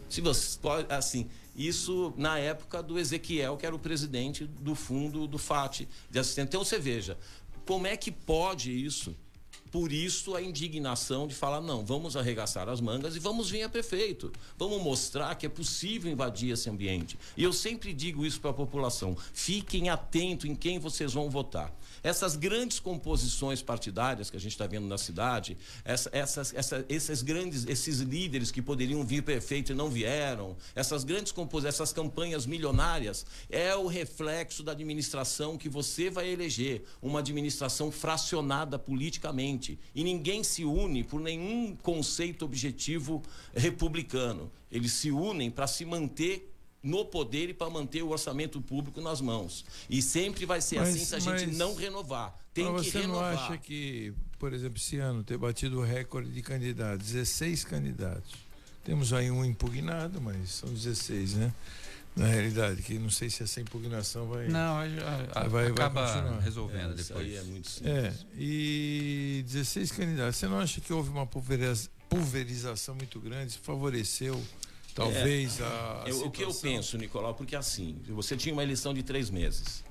[0.07, 5.27] Se você pode, assim, isso na época do Ezequiel, que era o presidente do fundo
[5.27, 6.47] do FAT de assistente.
[6.47, 7.17] Então você veja,
[7.65, 9.13] como é que pode isso?
[9.71, 13.69] Por isso a indignação de falar: não, vamos arregaçar as mangas e vamos vir a
[13.69, 14.31] prefeito.
[14.57, 17.17] Vamos mostrar que é possível invadir esse ambiente.
[17.35, 21.73] E eu sempre digo isso para a população: fiquem atentos em quem vocês vão votar.
[22.03, 27.21] Essas grandes composições partidárias que a gente está vendo na cidade, essa, essas, essa, esses
[27.21, 32.45] grandes, esses líderes que poderiam vir prefeito e não vieram, essas grandes composições, essas campanhas
[32.45, 39.56] milionárias, é o reflexo da administração que você vai eleger, uma administração fracionada politicamente.
[39.95, 43.21] E ninguém se une por nenhum conceito objetivo
[43.55, 44.51] republicano.
[44.71, 49.19] Eles se unem para se manter no poder e para manter o orçamento público nas
[49.19, 49.65] mãos.
[49.89, 52.35] E sempre vai ser mas, assim se a gente não renovar.
[52.53, 53.33] Tem que você renovar.
[53.35, 58.33] não acha que, por exemplo, esse ano ter batido o recorde de candidatos, 16 candidatos.
[58.83, 61.53] Temos aí um impugnado, mas são 16, né?
[62.17, 64.47] Na realidade, que não sei se essa impugnação vai.
[64.47, 64.83] Não, a,
[65.35, 67.35] a, vai, acaba vai resolvendo é, depois.
[67.35, 67.95] é muito simples.
[67.95, 70.35] É, e 16 candidatos.
[70.35, 73.51] Você não acha que houve uma pulverização muito grande?
[73.51, 74.43] Isso favoreceu
[74.97, 76.03] Talvez é, a.
[76.07, 79.83] Eu, o que eu penso, Nicolau, porque assim, você tinha uma eleição de três meses.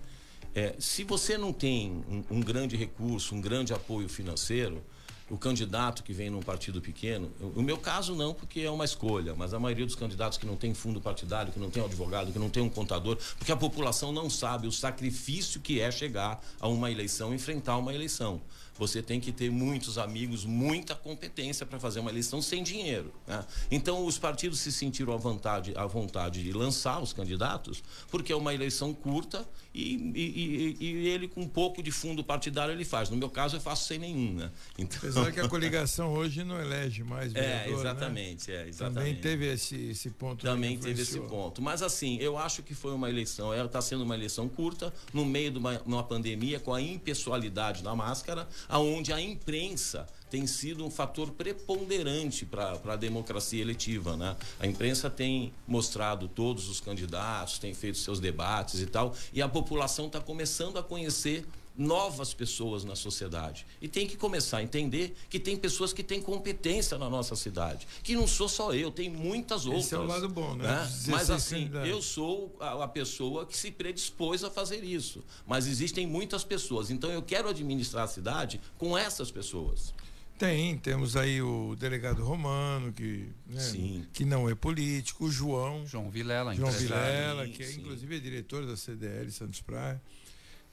[0.53, 4.83] É, se você não tem um, um, grande recurso, um grande apoio financeiro,
[5.29, 9.35] o candidato que vem num partido pequeno, o meu caso não, porque é uma escolha,
[9.35, 12.39] mas a maioria dos candidatos que não tem fundo partidário, que não tem advogado, que
[12.39, 16.69] não tem um contador, porque a população não sabe o sacrifício que é chegar a
[16.69, 18.41] uma eleição, enfrentar uma eleição
[18.79, 23.13] você tem que ter muitos amigos, muita competência para fazer uma eleição sem dinheiro.
[23.27, 23.45] Né?
[23.71, 28.37] Então, os partidos se sentiram à vontade, à vontade de lançar os candidatos, porque é
[28.37, 32.85] uma eleição curta e, e, e, e ele, com um pouco de fundo partidário, ele
[32.85, 33.11] faz.
[33.11, 34.35] No meu caso, eu faço sem nenhum.
[34.35, 34.51] Né?
[34.79, 34.99] Então...
[34.99, 38.51] Apesar que a coligação hoje não elege mais é, vereador, É, exatamente.
[38.51, 38.57] Né?
[38.57, 38.97] É, exatamente.
[38.97, 40.43] Também teve esse, esse ponto.
[40.43, 41.61] Também teve esse ponto.
[41.61, 45.25] Mas, assim, eu acho que foi uma eleição, ela está sendo uma eleição curta, no
[45.25, 50.85] meio de uma, uma pandemia, com a impessoalidade da máscara, aonde a imprensa tem sido
[50.85, 54.17] um fator preponderante para a democracia eletiva.
[54.17, 54.37] Né?
[54.59, 59.49] A imprensa tem mostrado todos os candidatos, tem feito seus debates e tal, e a
[59.49, 63.67] população está começando a conhecer novas pessoas na sociedade.
[63.81, 67.87] E tem que começar a entender que tem pessoas que têm competência na nossa cidade.
[68.03, 69.87] Que não sou só eu, tem muitas outras.
[69.87, 70.65] Esse é o lado bom, né?
[70.65, 70.93] né?
[71.09, 75.23] Mas assim, eu sou a, a, pessoa que se predispôs a fazer isso.
[75.47, 76.91] Mas existem muitas pessoas.
[76.91, 79.93] Então eu quero administrar a cidade com essas pessoas.
[80.39, 85.87] Tem, temos aí o delegado Romano, que, né, que não é político, o João.
[85.87, 90.01] João Vilela, João Vilela, que é, inclusive é diretor da CDL Santos Praia.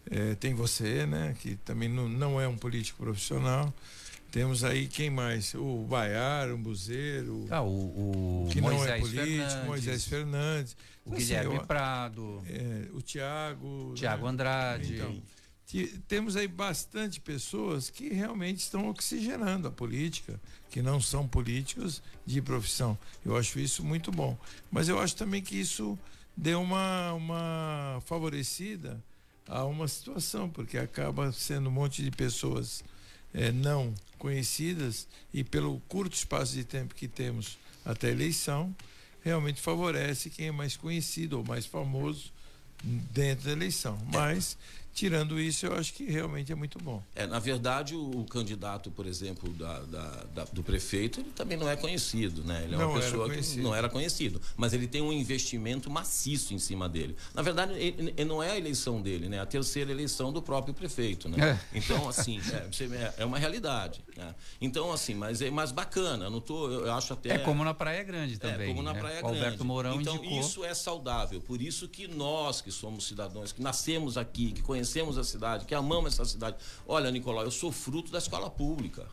[0.10, 1.36] É, tem você, né?
[1.39, 3.74] Que também não, não é um político profissional.
[4.32, 5.54] Temos aí quem mais?
[5.54, 7.46] O Baiar, o Buzeiro.
[7.52, 10.78] Ah, o, o que Moisés não é político, Fernandes, Moisés Fernandes.
[11.06, 12.44] O assim, Guilherme eu, Prado.
[12.48, 13.94] É, o Tiago.
[13.96, 14.30] Tiago né?
[14.32, 14.96] Andrade.
[14.96, 15.22] Então,
[16.08, 20.39] temos aí bastante pessoas que realmente estão oxigenando a política,
[20.70, 22.98] que não são políticos de profissão.
[23.24, 24.38] Eu acho isso muito bom.
[24.72, 25.98] Mas eu acho também que isso
[26.36, 29.00] deu uma, uma favorecida
[29.48, 32.84] a uma situação, porque acaba sendo um monte de pessoas
[33.34, 38.74] é, não conhecidas e pelo curto espaço de tempo que temos até a eleição,
[39.22, 42.32] realmente favorece quem é mais conhecido ou mais famoso
[42.84, 43.98] dentro da eleição.
[44.12, 44.58] Mas
[44.94, 47.02] Tirando isso, eu acho que realmente é muito bom.
[47.16, 51.58] É, na verdade, o, o candidato, por exemplo, da, da, da, do prefeito, ele também
[51.58, 52.64] não é conhecido, né?
[52.64, 56.54] Ele é uma não pessoa que não era conhecido, mas ele tem um investimento maciço
[56.54, 57.16] em cima dele.
[57.34, 59.40] Na verdade, ele, ele não é a eleição dele, né?
[59.40, 61.60] A terceira eleição do próprio prefeito, né?
[61.74, 61.78] É.
[61.78, 64.00] Então, assim, é, é, é uma realidade.
[64.16, 64.36] Né?
[64.62, 66.30] Então, assim, mas é mais bacana.
[66.30, 67.32] Não tô, eu acho até.
[67.32, 68.70] É como na Praia Grande também.
[68.70, 69.00] É como na né?
[69.00, 69.38] Praia Grande.
[69.38, 70.40] Alberto Mourão então, indicou.
[70.40, 71.42] isso é saudável.
[71.42, 75.65] Por isso que nós que somos cidadãos, que nascemos aqui, que conhecemos conhecemos a cidade,
[75.65, 76.58] que amamos essa cidade.
[76.86, 79.08] Olha, Nicolau, eu sou fruto da escola pública.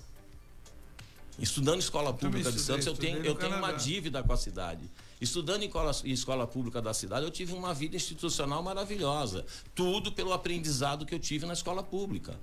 [1.39, 4.91] Estudando escola pública de Santos, eu tenho, eu tenho uma dívida com a cidade.
[5.21, 9.47] Estudando em escola, em escola pública da cidade, eu tive uma vida institucional maravilhosa.
[9.75, 12.39] Tudo pelo aprendizado que eu tive na escola pública.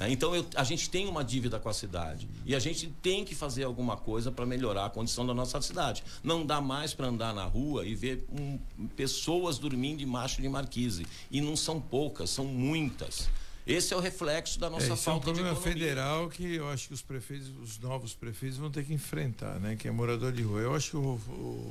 [0.00, 3.22] É, então eu, a gente tem uma dívida com a cidade e a gente tem
[3.22, 6.02] que fazer alguma coisa para melhorar a condição da nossa cidade.
[6.24, 8.58] Não dá mais para andar na rua e ver um,
[8.96, 11.06] pessoas dormindo embaixo de marquise.
[11.30, 13.28] E não são poucas, são muitas.
[13.70, 16.88] Esse é o reflexo da nossa é, falta é um problema federal que eu acho
[16.88, 19.76] que os prefeitos, os novos prefeitos vão ter que enfrentar, né?
[19.76, 20.60] Que é morador de rua.
[20.60, 21.68] Eu acho que o, o,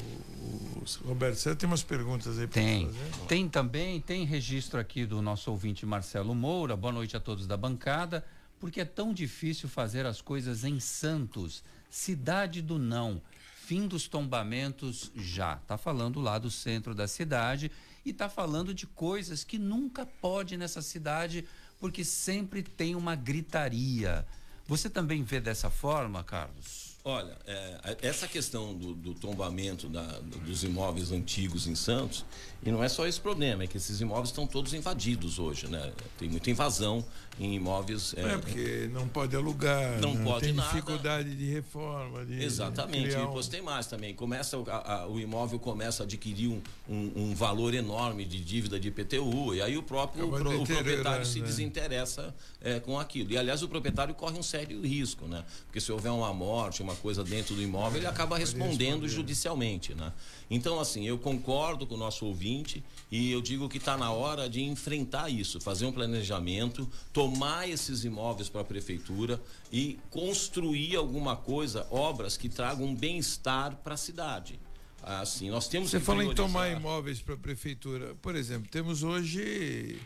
[1.03, 3.27] o Roberto, você tem umas perguntas aí para fazer?
[3.27, 6.77] Tem também, tem registro aqui do nosso ouvinte Marcelo Moura.
[6.77, 8.25] Boa noite a todos da bancada.
[8.59, 13.21] Porque é tão difícil fazer as coisas em Santos, cidade do não.
[13.65, 15.57] Fim dos tombamentos já.
[15.57, 17.71] Tá falando lá do centro da cidade
[18.05, 21.45] e tá falando de coisas que nunca pode nessa cidade
[21.79, 24.25] porque sempre tem uma gritaria.
[24.67, 26.88] Você também vê dessa forma, Carlos?
[27.09, 30.03] Olha, é, essa questão do, do tombamento da,
[30.45, 32.23] dos imóveis antigos em Santos,
[32.61, 35.91] e não é só esse problema, é que esses imóveis estão todos invadidos hoje, né?
[36.17, 37.03] Tem muita invasão
[37.39, 38.13] em imóveis.
[38.17, 40.69] É, é porque não pode alugar, não pode tem nada.
[40.69, 42.25] dificuldade de reforma.
[42.25, 44.13] De, Exatamente, de e depois tem mais também.
[44.13, 48.79] Começa, a, a, o imóvel começa a adquirir um, um, um, valor enorme de dívida
[48.79, 51.47] de IPTU, e aí o próprio o, o proprietário se né?
[51.47, 53.31] desinteressa é, com aquilo.
[53.31, 55.45] E aliás, o proprietário corre um sério risco, né?
[55.65, 60.13] Porque se houver uma morte, uma coisa dentro do imóvel, ele acaba respondendo judicialmente, né?
[60.49, 64.49] Então, assim, eu concordo com o nosso ouvinte e eu digo que está na hora
[64.49, 71.35] de enfrentar isso, fazer um planejamento, tomar esses imóveis para a prefeitura e construir alguma
[71.35, 74.59] coisa, obras que tragam um bem-estar para a cidade.
[75.01, 78.15] Assim, nós temos Você falou em tomar imóveis para a prefeitura.
[78.21, 79.99] Por exemplo, temos hoje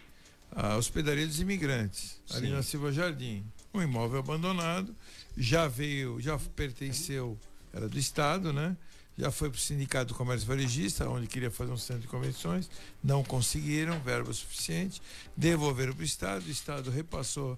[0.55, 2.37] a hospedaria dos imigrantes, Sim.
[2.37, 3.43] ali na Silva Jardim.
[3.73, 4.95] Um imóvel abandonado,
[5.37, 7.37] já veio, já pertenceu,
[7.73, 8.75] era do Estado, né?
[9.17, 12.69] já foi para o Sindicato do Comércio Varejista, onde queria fazer um centro de convenções,
[13.03, 15.01] não conseguiram verba suficiente,
[15.37, 17.57] devolveram para o Estado, o Estado repassou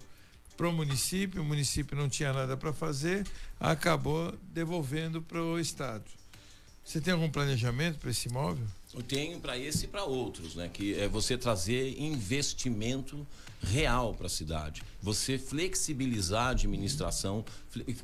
[0.58, 3.26] para o município, o município não tinha nada para fazer,
[3.60, 6.04] acabou devolvendo para o Estado.
[6.84, 8.66] Você tem algum planejamento para esse imóvel?
[8.94, 10.70] Eu tenho para esse e para outros, né?
[10.72, 13.26] Que é você trazer investimento
[13.60, 14.84] real para a cidade.
[15.02, 17.44] Você flexibilizar a administração,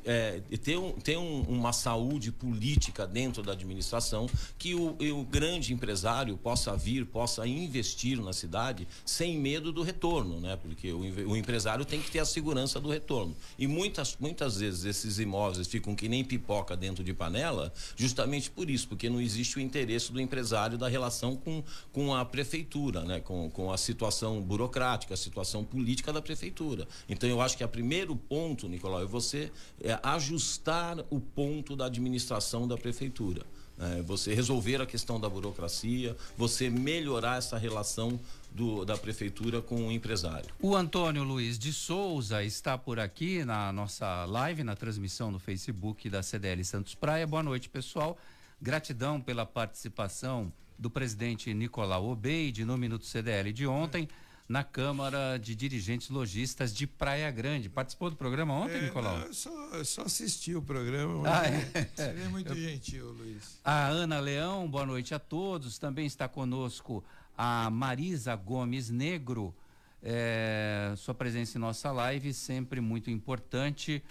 [0.04, 5.72] é, ter, um, ter um, uma saúde política dentro da administração, que o, o, grande
[5.72, 10.56] empresário possa vir, possa investir na cidade sem medo do retorno, né?
[10.56, 11.00] Porque o,
[11.30, 13.34] o empresário tem que ter a segurança do retorno.
[13.58, 18.68] E muitas, muitas vezes esses imóveis ficam que nem pipoca dentro de panela, justamente por
[18.68, 21.62] isso, porque não existe o interesse do empresário da relação com,
[21.92, 23.20] com a prefeitura, né?
[23.20, 26.86] Com, com a situação burocrática, a situação política da prefeitura.
[27.08, 29.50] Então eu acho que o primeiro ponto, Nicolau, é você
[29.80, 33.42] é, ajustar o ponto da administração da prefeitura.
[33.78, 39.88] É, você resolver a questão da burocracia, você melhorar essa relação do, da prefeitura com
[39.88, 40.50] o empresário.
[40.60, 46.08] O Antônio Luiz de Souza está por aqui na nossa live, na transmissão no Facebook
[46.10, 47.26] da CDL Santos Praia.
[47.26, 48.18] Boa noite, pessoal.
[48.60, 54.08] Gratidão pela participação do presidente Nicolau Obeide no Minuto CDL de ontem
[54.52, 57.70] na Câmara de Dirigentes Logistas de Praia Grande.
[57.70, 59.18] Participou do programa ontem, é, Nicolau?
[59.18, 61.26] Não, só, só assisti o programa.
[61.26, 61.88] Ah, é?
[61.96, 62.56] Seria muito Eu...
[62.56, 63.58] gentil, Luiz.
[63.64, 65.78] A Ana Leão, boa noite a todos.
[65.78, 67.02] Também está conosco
[67.36, 69.54] a Marisa Gomes Negro.
[70.02, 74.04] É, sua presença em nossa live sempre muito importante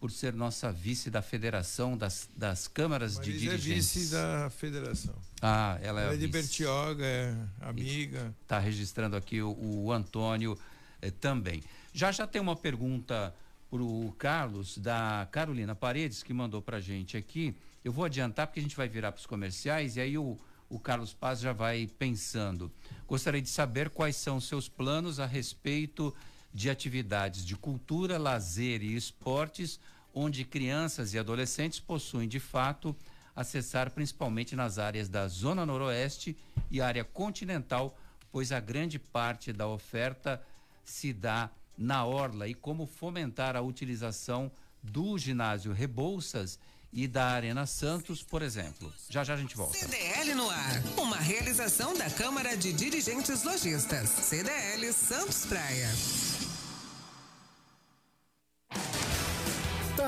[0.00, 3.66] por ser nossa vice da Federação das, das Câmaras de Dirigentes.
[3.66, 5.14] é vice da Federação.
[5.42, 8.34] Ah, ela é ela é de Bertioga, é amiga.
[8.42, 10.56] Está registrando aqui o, o Antônio
[11.02, 11.62] eh, também.
[11.92, 13.34] Já já tem uma pergunta
[13.70, 17.54] para o Carlos, da Carolina Paredes, que mandou para gente aqui.
[17.84, 20.38] Eu vou adiantar porque a gente vai virar para os comerciais e aí o,
[20.68, 22.70] o Carlos Paz já vai pensando.
[23.06, 26.14] Gostaria de saber quais são seus planos a respeito
[26.58, 29.78] de atividades de cultura, lazer e esportes,
[30.12, 32.96] onde crianças e adolescentes possuem de fato
[33.34, 36.36] acessar principalmente nas áreas da Zona Noroeste
[36.68, 37.96] e área continental,
[38.32, 40.42] pois a grande parte da oferta
[40.84, 44.50] se dá na orla e como fomentar a utilização
[44.82, 46.58] do ginásio Rebouças
[46.92, 48.92] e da Arena Santos, por exemplo.
[49.08, 49.78] Já já a gente volta.
[49.78, 54.08] CDL no ar, uma realização da Câmara de Dirigentes Lojistas.
[54.08, 55.88] CDL Santos Praia.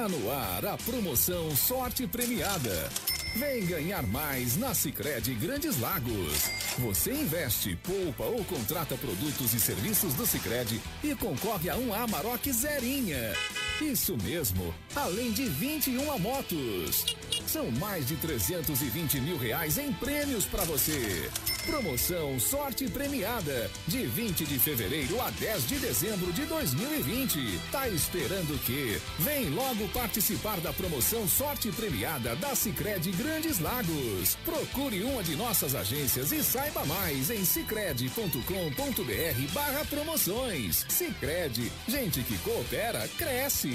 [0.00, 2.88] Tá no ar a promoção Sorte Premiada.
[3.36, 6.50] Vem ganhar mais na Sicredi Grandes Lagos.
[6.78, 12.50] Você investe, poupa ou contrata produtos e serviços do Sicredi e concorre a um Amarok
[12.50, 13.34] Zerinha.
[13.78, 17.04] Isso mesmo, além de 21 motos.
[17.50, 21.28] São mais de 320 mil reais em prêmios para você.
[21.66, 27.58] Promoção Sorte Premiada, de 20 de fevereiro a 10 de dezembro de 2020.
[27.72, 29.00] Tá esperando o quê?
[29.18, 34.36] Vem logo participar da promoção Sorte Premiada da Sicredi Grandes Lagos.
[34.44, 40.86] Procure uma de nossas agências e saiba mais em sicredi.com.br barra promoções.
[40.88, 43.74] Sicredi, gente que coopera, cresce.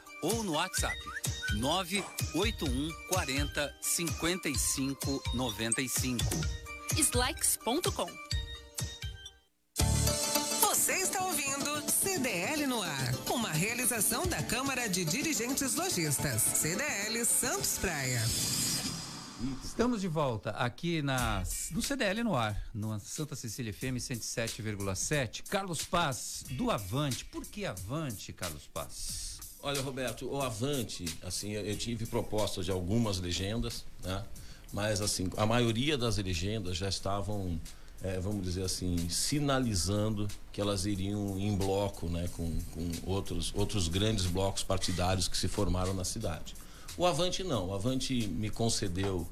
[0.21, 0.97] ou no WhatsApp
[1.55, 6.25] 981 40 55 95.
[6.97, 8.09] Slex.com.
[10.61, 17.77] Você está ouvindo CDL no ar, uma realização da Câmara de Dirigentes Lojistas, CDL Santos
[17.77, 18.21] Praia.
[19.63, 25.43] Estamos de volta aqui na, no CDL no ar, no Santa Cecília FM 107,7.
[25.49, 27.25] Carlos Paz, do Avante.
[27.25, 29.40] Por que Avante, Carlos Paz?
[29.63, 34.23] Olha, Roberto, o Avante, assim, eu, tive propostas de algumas legendas, né?
[34.73, 37.61] Mas, assim, a maioria das legendas já estavam,
[38.01, 42.27] eh, vamos dizer assim, sinalizando que elas iriam em bloco, né?
[42.35, 46.55] Com, com outros, outros grandes blocos partidários que se formaram na cidade.
[46.97, 49.27] O Avante não, o Avante me concedeu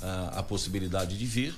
[0.00, 1.54] ah, a possibilidade de vir,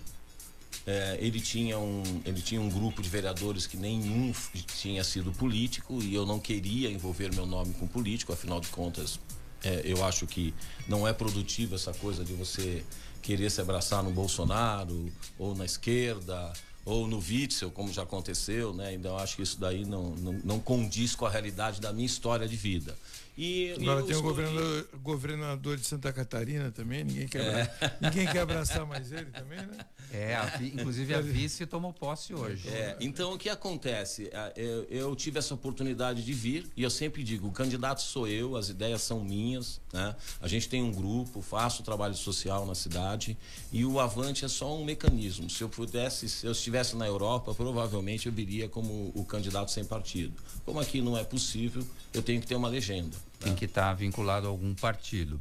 [0.91, 4.33] é, ele, tinha um, ele tinha um grupo de vereadores que nenhum
[4.81, 9.21] tinha sido político e eu não queria envolver meu nome com político, afinal de contas,
[9.63, 10.55] é, eu acho que
[10.89, 12.83] não é produtivo essa coisa de você
[13.21, 16.51] querer se abraçar no Bolsonaro ou na esquerda
[16.87, 18.95] ou no Witzel, como já aconteceu, né?
[18.95, 22.49] Então acho que isso daí não, não, não condiz com a realidade da minha história
[22.49, 22.97] de vida.
[23.37, 27.99] E, e Agora eu tem o governador, governador de Santa Catarina também, ninguém quer, abra-
[28.01, 29.77] ninguém quer abraçar mais ele também, né?
[30.13, 32.69] É, a vi- inclusive a vice tomou posse hoje.
[32.69, 34.31] É, então o que acontece?
[34.33, 38.27] Ah, Eu, eu tive essa oportunidade de vir e eu sempre digo, o candidato sou
[38.27, 40.17] eu, as ideias são minhas, né?
[40.41, 43.37] A gente tem um grupo, faço trabalho social na cidade
[43.73, 45.51] e o Avante é só um mecanismo.
[45.51, 49.85] Se eu pudesse, se eu estivesse na Europa, provavelmente eu viria como o candidato sem
[49.85, 50.33] partido.
[50.65, 51.85] Como aqui não é possível,
[52.15, 53.17] eu tenho que ter uma legenda.
[53.41, 55.41] Tem que estar vinculado a algum partido.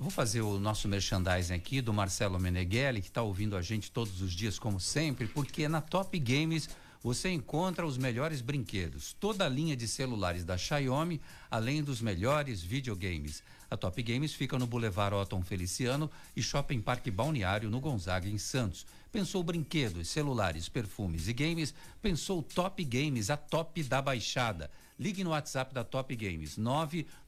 [0.00, 4.22] Vou fazer o nosso merchandising aqui do Marcelo Meneghelli, que está ouvindo a gente todos
[4.22, 6.68] os dias, como sempre, porque na Top Games
[7.02, 11.20] você encontra os melhores brinquedos, toda a linha de celulares da Xiaomi,
[11.50, 13.42] além dos melhores videogames.
[13.68, 18.38] A Top Games fica no Boulevard Otton Feliciano e Shopping Parque Balneário, no Gonzaga, em
[18.38, 18.86] Santos.
[19.10, 21.74] Pensou brinquedos, celulares, perfumes e games?
[22.00, 24.70] Pensou Top Games, a top da baixada.
[24.98, 26.58] Ligue no WhatsApp da Top Games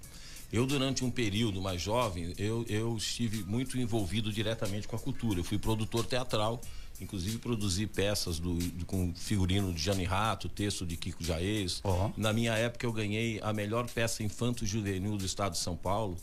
[0.51, 5.39] Eu, durante um período mais jovem, eu, eu estive muito envolvido diretamente com a cultura.
[5.39, 6.61] Eu fui produtor teatral,
[7.01, 11.81] inclusive produzi peças do, do- com figurino de Jane Rato, texto de Kiko Jaez.
[11.83, 12.11] Ó.
[12.15, 16.17] Na minha época, eu ganhei a melhor peça infanto-juvenil do estado de São Paulo.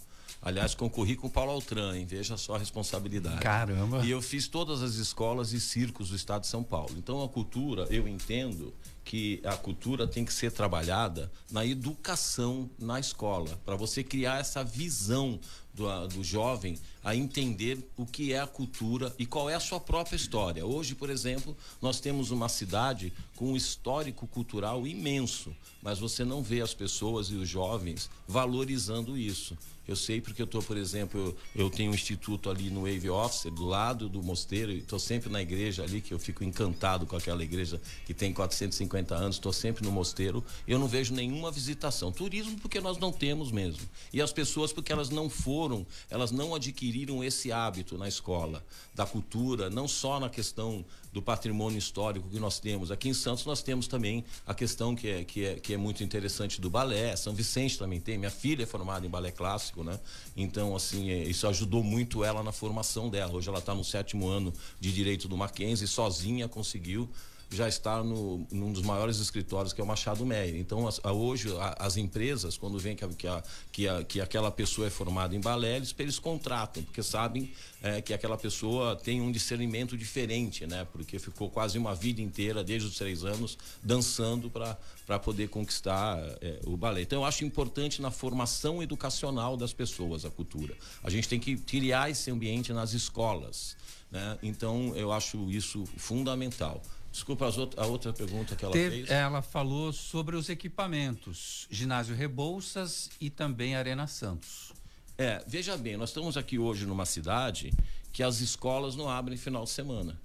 [0.44, 2.04] Aliás, concorri com o Paulo Altran, hein?
[2.04, 3.40] veja só a responsabilidade.
[3.40, 4.04] Caramba.
[4.04, 6.94] E eu fiz todas as escolas e circos do estado de São Paulo.
[6.98, 13.00] Então a cultura, eu entendo que a cultura tem que ser trabalhada na educação na
[13.00, 15.40] escola, para você criar essa visão
[15.74, 19.78] do, do jovem a entender o que é a cultura e qual é a sua
[19.78, 20.64] própria história.
[20.64, 26.42] Hoje, por exemplo, nós temos uma cidade com um histórico cultural imenso, mas você não
[26.42, 29.56] vê as pessoas e os jovens valorizando isso.
[29.86, 33.10] Eu sei porque eu estou, por exemplo, eu, eu tenho um instituto ali no Wave
[33.10, 37.04] Officer, do lado do mosteiro, e estou sempre na igreja ali, que eu fico encantado
[37.04, 41.50] com aquela igreja que tem 450 anos, estou sempre no mosteiro, eu não vejo nenhuma
[41.50, 42.10] visitação.
[42.10, 43.82] Turismo porque nós não temos mesmo.
[44.10, 48.62] E as pessoas porque elas não foram foram, elas não adquiriram esse hábito na escola
[48.94, 52.90] da cultura, não só na questão do patrimônio histórico que nós temos.
[52.90, 56.04] Aqui em Santos nós temos também a questão que é, que é, que é muito
[56.04, 57.16] interessante do balé.
[57.16, 58.18] São Vicente também tem.
[58.18, 59.98] Minha filha é formada em balé clássico, né?
[60.36, 63.32] Então, assim, é, isso ajudou muito ela na formação dela.
[63.32, 67.08] Hoje ela está no sétimo ano de Direito do Mackenzie, sozinha conseguiu
[67.54, 70.56] já está no, num dos maiores escritórios que é o Machado Meyer.
[70.56, 73.28] Então, as, a, hoje, a, as empresas, quando vem que, que,
[73.72, 77.52] que, que, aquela pessoa é formada em balé, eles, eles contratam, porque sabem
[77.82, 80.86] é, que aquela pessoa tem um discernimento diferente, né?
[80.92, 86.60] Porque ficou quase uma vida inteira, desde os três anos, dançando para poder conquistar é,
[86.66, 87.02] o balé.
[87.02, 90.74] Então, eu acho importante na formação educacional das pessoas a cultura.
[91.02, 93.76] A gente tem que criar esse ambiente nas escolas.
[94.10, 94.38] Né?
[94.42, 96.80] Então, eu acho isso fundamental.
[97.14, 99.10] Desculpa a outra pergunta que ela Teve, fez.
[99.10, 104.72] Ela falou sobre os equipamentos, ginásio Rebouças e também Arena Santos.
[105.16, 107.72] É, veja bem, nós estamos aqui hoje numa cidade
[108.12, 110.20] que as escolas não abrem final de semana.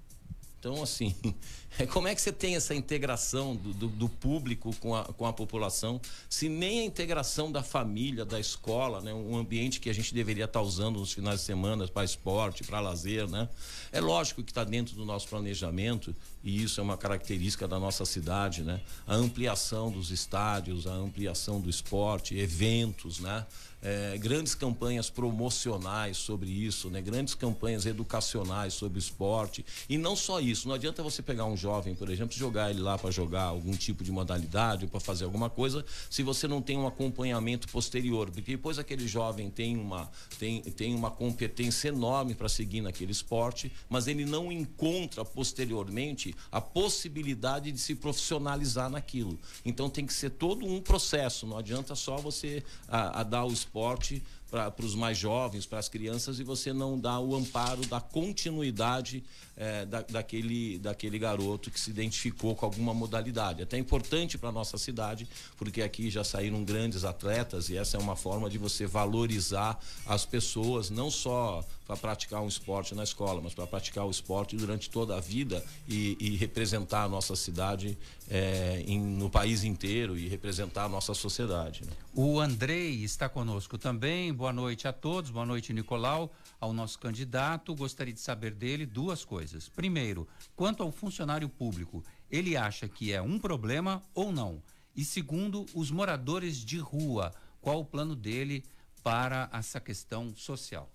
[0.59, 1.15] Então, assim,
[1.91, 5.33] como é que você tem essa integração do, do, do, público com a, com a
[5.33, 9.13] população, se nem a integração da família, da escola, né?
[9.13, 12.79] um ambiente que a gente deveria estar usando nos finais de semana para esporte, para
[12.79, 13.47] lazer, né?
[13.91, 18.05] É lógico que está dentro do nosso planejamento, e isso é uma característica da nossa
[18.05, 18.81] cidade, né?
[19.07, 23.45] A ampliação dos estádios, a ampliação do esporte, eventos, né?
[23.81, 27.01] é, grandes campanhas promocionais sobre isso, né?
[27.01, 29.65] grandes campanhas educacionais sobre esporte.
[29.87, 32.97] E não só isso, não adianta você pegar um jovem, por exemplo, jogar ele lá
[32.97, 36.77] para jogar algum tipo de modalidade ou para fazer alguma coisa, se você não tem
[36.77, 38.31] um acompanhamento posterior.
[38.31, 43.71] Porque depois aquele jovem tem uma, tem, tem uma competência enorme para seguir naquele esporte,
[43.89, 49.37] mas ele não encontra posteriormente a possibilidade de se profissionalizar naquilo.
[49.65, 53.51] Então tem que ser todo um processo, não adianta só você a, a dar o
[53.51, 58.01] esporte para os mais jovens, para as crianças, e você não dá o amparo da
[58.01, 59.23] continuidade
[59.59, 63.61] é, da, daquele, daquele garoto que se identificou com alguma modalidade.
[63.61, 67.99] Até importante para a nossa cidade, porque aqui já saíram grandes atletas e essa é
[67.99, 73.41] uma forma de você valorizar as pessoas, não só para praticar um esporte na escola,
[73.41, 77.97] mas para praticar o esporte durante toda a vida e, e representar a nossa cidade
[78.29, 81.83] é, em, no país inteiro e representar a nossa sociedade.
[81.83, 81.91] Né?
[82.13, 84.31] O Andrei está conosco também.
[84.31, 85.31] Boa noite a todos.
[85.31, 86.31] Boa noite, Nicolau.
[86.59, 89.69] Ao nosso candidato, gostaria de saber dele duas coisas.
[89.69, 94.61] Primeiro, quanto ao funcionário público, ele acha que é um problema ou não?
[94.95, 98.63] E segundo, os moradores de rua, qual o plano dele
[99.01, 100.91] para essa questão social?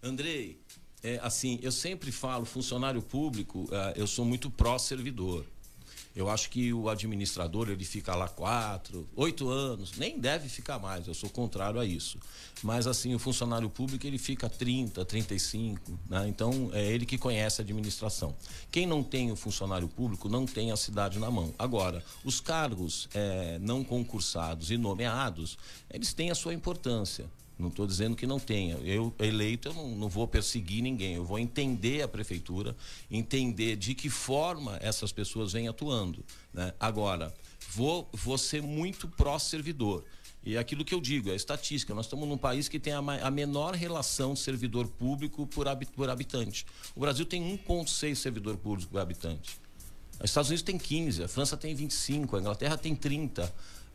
[0.00, 0.60] Andrei,
[1.02, 5.44] é, assim, eu sempre falo, funcionário público, uh, eu sou muito pró-servidor.
[6.14, 11.06] Eu acho que o administrador ele fica lá quatro, oito anos, nem deve ficar mais.
[11.06, 12.18] Eu sou contrário a isso.
[12.62, 16.28] Mas assim, o funcionário público ele fica 30, 35, né?
[16.28, 18.36] Então é ele que conhece a administração.
[18.70, 21.54] Quem não tem o funcionário público não tem a cidade na mão.
[21.58, 25.56] Agora, os cargos é, não concursados e nomeados,
[25.90, 27.26] eles têm a sua importância.
[27.62, 28.74] Não estou dizendo que não tenha.
[28.78, 31.14] Eu, eleito, eu não, não, vou perseguir ninguém.
[31.14, 32.76] Eu vou entender a prefeitura,
[33.10, 36.24] entender de que forma essas pessoas vêm atuando.
[36.52, 36.74] Né?
[36.78, 37.32] Agora,
[37.70, 40.04] vou, vou ser muito pró-servidor.
[40.44, 41.94] E é aquilo que eu digo, é estatística.
[41.94, 46.10] Nós estamos num país que tem a, a menor relação de servidor público por, por
[46.10, 46.66] habitante.
[46.96, 49.60] O Brasil tem 1,6 servidor público por habitante.
[50.18, 53.52] Os Estados Unidos tem 15, a França tem 25, a Inglaterra tem 30.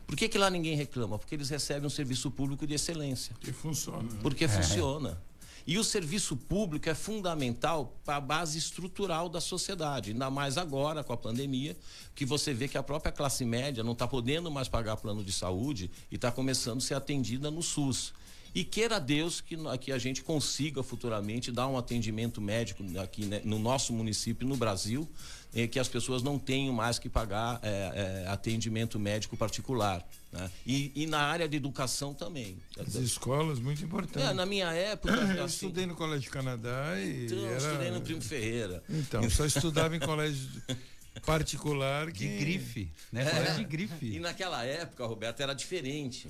[0.08, 1.18] Por que, que lá ninguém reclama?
[1.18, 3.36] Porque eles recebem um serviço público de excelência.
[3.38, 4.04] Que funciona.
[4.04, 4.18] Né?
[4.22, 4.48] Porque é.
[4.48, 5.20] funciona.
[5.66, 11.04] E o serviço público é fundamental para a base estrutural da sociedade, ainda mais agora
[11.04, 11.76] com a pandemia,
[12.14, 15.30] que você vê que a própria classe média não está podendo mais pagar plano de
[15.30, 18.14] saúde e está começando a ser atendida no SUS.
[18.54, 23.40] E queira Deus que, que a gente consiga futuramente dar um atendimento médico aqui né,
[23.44, 25.08] no nosso município, no Brasil,
[25.54, 30.06] é, que as pessoas não tenham mais que pagar é, é, atendimento médico particular.
[30.32, 30.50] Né?
[30.66, 32.58] E, e, na área de educação também.
[32.78, 34.26] As escolas, muito importante.
[34.26, 35.14] É, na minha época.
[35.36, 37.26] Eu assim, estudei no Colégio Canadá e.
[37.26, 37.56] Então, era...
[37.56, 38.82] estudei no Primo Ferreira.
[38.88, 40.48] Então, só estudava em colégio
[41.24, 42.26] particular que...
[42.26, 43.24] De grife, né?
[43.24, 44.06] Colégio de grife.
[44.06, 46.28] E naquela época, Roberto, era diferente.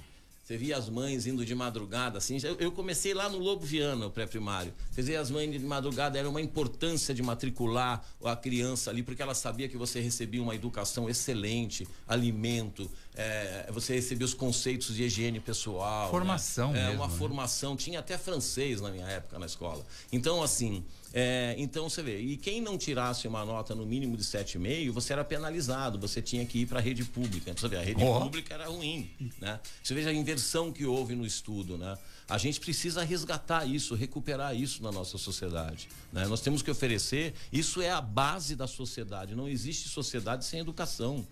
[0.49, 2.39] Você via as mães indo de madrugada, assim.
[2.59, 4.73] Eu comecei lá no Lobo Viana, o pré-primário.
[4.91, 9.21] Você via as mães de madrugada, era uma importância de matricular a criança ali, porque
[9.21, 12.91] ela sabia que você recebia uma educação excelente, alimento,
[13.21, 16.09] é, você recebia os conceitos de higiene pessoal.
[16.09, 16.79] Formação né?
[16.79, 17.03] é, mesmo.
[17.03, 17.19] uma né?
[17.19, 17.77] formação.
[17.77, 19.85] Tinha até francês na minha época na escola.
[20.13, 24.23] Então, assim, É, então você vê, e quem não tirasse uma nota no mínimo de
[24.23, 27.51] 7,5, você era penalizado, você tinha que ir para a rede pública.
[27.51, 28.21] Então, você vê, a rede oh.
[28.21, 29.11] pública era ruim.
[29.41, 29.59] Né?
[29.83, 31.79] Você veja a inversão que houve no estudo.
[31.79, 31.97] Né?
[32.29, 35.89] A gente precisa resgatar isso, recuperar isso na nossa sociedade.
[36.13, 36.27] Né?
[36.27, 39.35] Nós temos que oferecer, isso é a base da sociedade.
[39.35, 41.27] Não existe sociedade sem educação.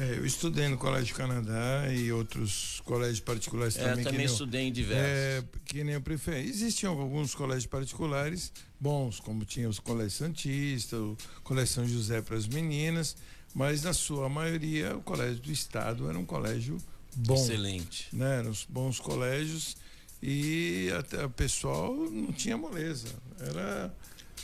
[0.00, 4.04] É, eu estudei no Colégio Canadá e outros colégios particulares é, também.
[4.04, 5.04] também estudei em diversos.
[5.06, 6.48] É, que nem eu preferi.
[6.48, 12.34] Existiam alguns colégios particulares bons, como tinha os Colégios Santista, o Colégio São José para
[12.34, 13.14] as meninas,
[13.54, 16.78] mas na sua maioria o Colégio do Estado era um colégio
[17.14, 17.34] bom.
[17.34, 18.08] Excelente.
[18.10, 18.38] Né?
[18.38, 19.76] Eram os bons colégios
[20.22, 23.08] e até o pessoal não tinha moleza.
[23.38, 23.94] Era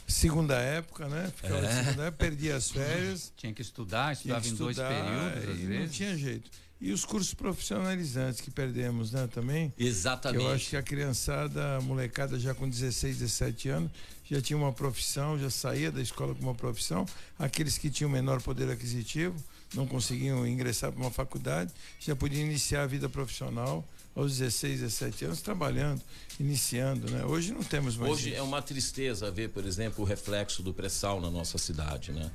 [0.06, 1.32] segunda época, né?
[1.34, 1.84] Ficava é.
[1.84, 3.32] segunda época, perdia as férias.
[3.36, 5.80] Tinha que estudar, estudava que estudar, em dois períodos, às vezes.
[5.80, 6.50] Não tinha jeito.
[6.78, 9.72] E os cursos profissionalizantes que perdemos, né, também?
[9.78, 10.44] Exatamente.
[10.44, 13.90] eu acho que a criançada, a molecada já com 16, 17 anos,
[14.30, 17.06] já tinha uma profissão, já saía da escola com uma profissão.
[17.38, 19.34] Aqueles que tinham menor poder aquisitivo,
[19.74, 23.82] não conseguiam ingressar para uma faculdade, já podiam iniciar a vida profissional
[24.16, 26.00] aos 16, 17 anos trabalhando,
[26.40, 27.24] iniciando, né?
[27.26, 28.38] Hoje não temos mais Hoje isso.
[28.38, 32.30] é uma tristeza ver, por exemplo, o reflexo do pré-sal na nossa cidade, né?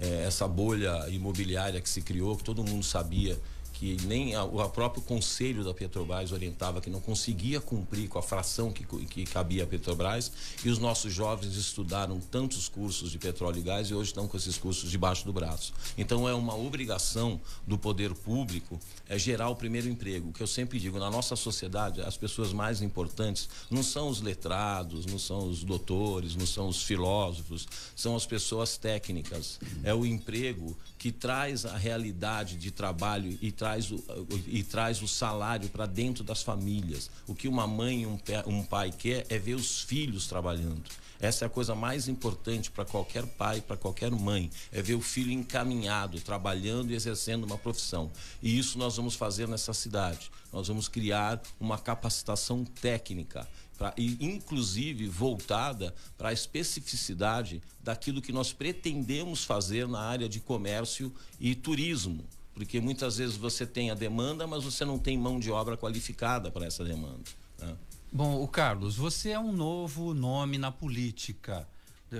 [0.00, 3.38] É, essa bolha imobiliária que se criou, que todo mundo sabia
[3.80, 8.22] que nem a, o próprio conselho da Petrobras orientava que não conseguia cumprir com a
[8.22, 10.30] fração que, que cabia à Petrobras
[10.62, 14.36] e os nossos jovens estudaram tantos cursos de petróleo e gás e hoje estão com
[14.36, 15.72] esses cursos debaixo do braço.
[15.96, 18.78] Então é uma obrigação do poder público
[19.08, 22.82] é gerar o primeiro emprego, que eu sempre digo, na nossa sociedade as pessoas mais
[22.82, 27.66] importantes não são os letrados, não são os doutores, não são os filósofos,
[27.96, 29.58] são as pessoas técnicas.
[29.82, 34.02] É o emprego que traz a realidade de trabalho e traz o,
[34.46, 37.10] e traz o salário para dentro das famílias.
[37.26, 40.82] O que uma mãe e um, um pai quer é ver os filhos trabalhando.
[41.20, 45.02] Essa é a coisa mais importante para qualquer pai, para qualquer mãe, é ver o
[45.02, 48.10] filho encaminhado, trabalhando e exercendo uma profissão.
[48.42, 50.30] E isso nós vamos fazer nessa cidade.
[50.50, 53.46] Nós vamos criar uma capacitação técnica
[53.76, 60.40] pra, e inclusive voltada para a especificidade daquilo que nós pretendemos fazer na área de
[60.40, 62.24] comércio e turismo.
[62.60, 66.50] Porque muitas vezes você tem a demanda, mas você não tem mão de obra qualificada
[66.50, 67.22] para essa demanda.
[67.58, 67.74] Né?
[68.12, 71.66] Bom, o Carlos, você é um novo nome na política.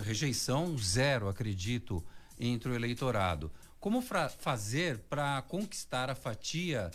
[0.02, 2.02] Rejeição zero, acredito,
[2.38, 3.52] entre o eleitorado.
[3.78, 6.90] Como fazer para conquistar a fatia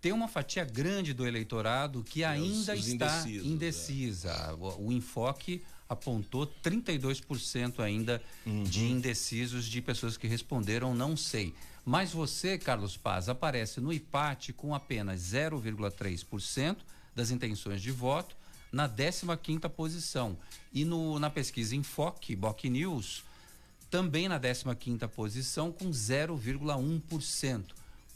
[0.00, 4.30] tem uma fatia grande do eleitorado que ainda os, os está indecisa.
[4.30, 4.52] É.
[4.54, 8.64] O, o, enfoque apontou 32% ainda uhum.
[8.64, 11.54] de indecisos de pessoas que responderam não sei.
[11.90, 16.76] Mas você, Carlos Paz, aparece no IPAT com apenas 0,3%
[17.16, 18.36] das intenções de voto
[18.70, 20.38] na 15ª posição.
[20.72, 23.24] E no, na pesquisa Enfoque, Boc News,
[23.90, 27.64] também na 15ª posição com 0,1%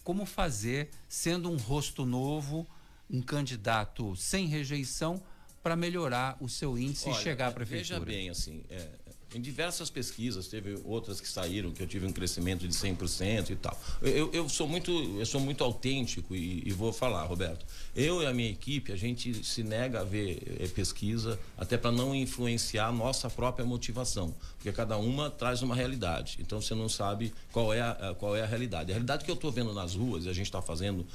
[0.04, 2.64] como fazer, sendo um rosto novo,
[3.10, 5.20] um candidato sem rejeição,
[5.64, 7.98] para melhorar o seu índice Olha, e chegar à prefeitura?
[7.98, 8.88] Veja bem, assim, é,
[9.34, 13.56] em diversas pesquisas, teve outras que saíram, que eu tive um crescimento de 100% e
[13.56, 13.78] tal.
[14.02, 17.64] Eu, eu sou muito eu sou muito autêntico e, e, vou falar, Roberto.
[17.94, 21.90] Eu e a minha equipe, a gente se nega a ver é, pesquisa, até para
[21.90, 26.38] não influenciar a nossa própria motivação, porque cada uma traz uma realidade.
[26.40, 28.90] Então você não sabe qual é a, qual é a realidade.
[28.90, 31.06] A realidade que eu estou vendo nas ruas, e a gente está fazendo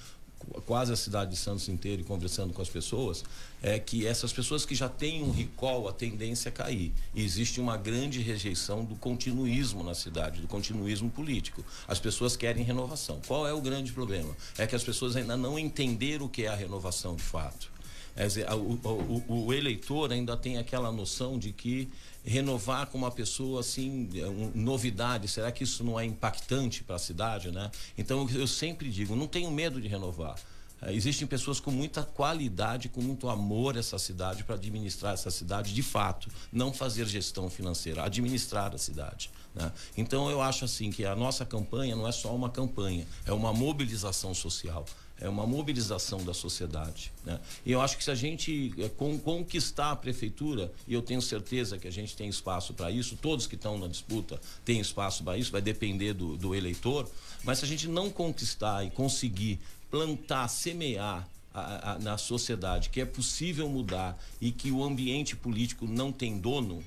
[0.65, 3.23] quase a cidade de Santos inteira e conversando com as pessoas,
[3.61, 6.93] é que essas pessoas que já têm um recall, a tendência é cair.
[7.13, 11.63] E existe uma grande rejeição do continuismo na cidade, do continuismo político.
[11.87, 13.19] As pessoas querem renovação.
[13.27, 14.35] Qual é o grande problema?
[14.57, 17.69] É que as pessoas ainda não entenderam o que é a renovação de fato.
[18.15, 18.79] É dizer, o,
[19.27, 21.87] o, o eleitor ainda tem aquela noção de que
[22.25, 26.95] renovar com uma pessoa assim, é, um, novidade, será que isso não é impactante para
[26.95, 27.71] a cidade, né?
[27.97, 30.35] Então eu sempre digo, não tenho medo de renovar.
[30.81, 35.73] É, existem pessoas com muita qualidade, com muito amor essa cidade para administrar essa cidade
[35.73, 39.29] de fato, não fazer gestão financeira, administrar a cidade.
[39.53, 39.71] Né?
[39.97, 43.51] Então eu acho assim que a nossa campanha não é só uma campanha, é uma
[43.51, 44.85] mobilização social
[45.21, 47.11] é uma mobilização da sociedade.
[47.25, 47.39] Né?
[47.65, 51.77] E eu acho que se a gente é, conquistar a prefeitura, e eu tenho certeza
[51.77, 55.37] que a gente tem espaço para isso, todos que estão na disputa têm espaço para
[55.37, 57.09] isso, vai depender do, do eleitor,
[57.43, 59.59] mas se a gente não conquistar e conseguir
[59.91, 65.85] plantar, semear a, a, na sociedade que é possível mudar e que o ambiente político
[65.85, 66.83] não tem dono,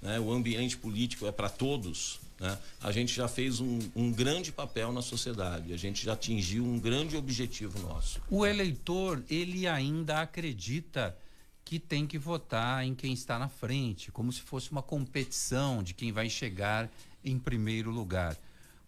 [0.00, 0.18] né?
[0.20, 2.58] o ambiente político é para todos, né?
[2.80, 6.78] A gente já fez um, um, grande papel na sociedade, a gente já atingiu um
[6.78, 8.20] grande objetivo nosso.
[8.30, 11.16] O eleitor, ele ainda acredita
[11.64, 15.94] que tem que votar em quem está na frente, como se fosse uma competição de
[15.94, 16.90] quem vai chegar
[17.24, 18.36] em primeiro lugar.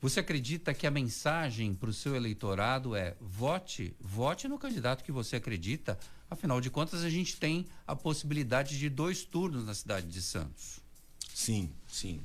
[0.00, 5.10] Você acredita que a mensagem para o seu eleitorado é vote, vote no candidato que
[5.10, 5.98] você acredita?
[6.30, 10.78] Afinal de contas, a gente tem a possibilidade de dois turnos na cidade de Santos.
[11.34, 12.20] Sim, sim.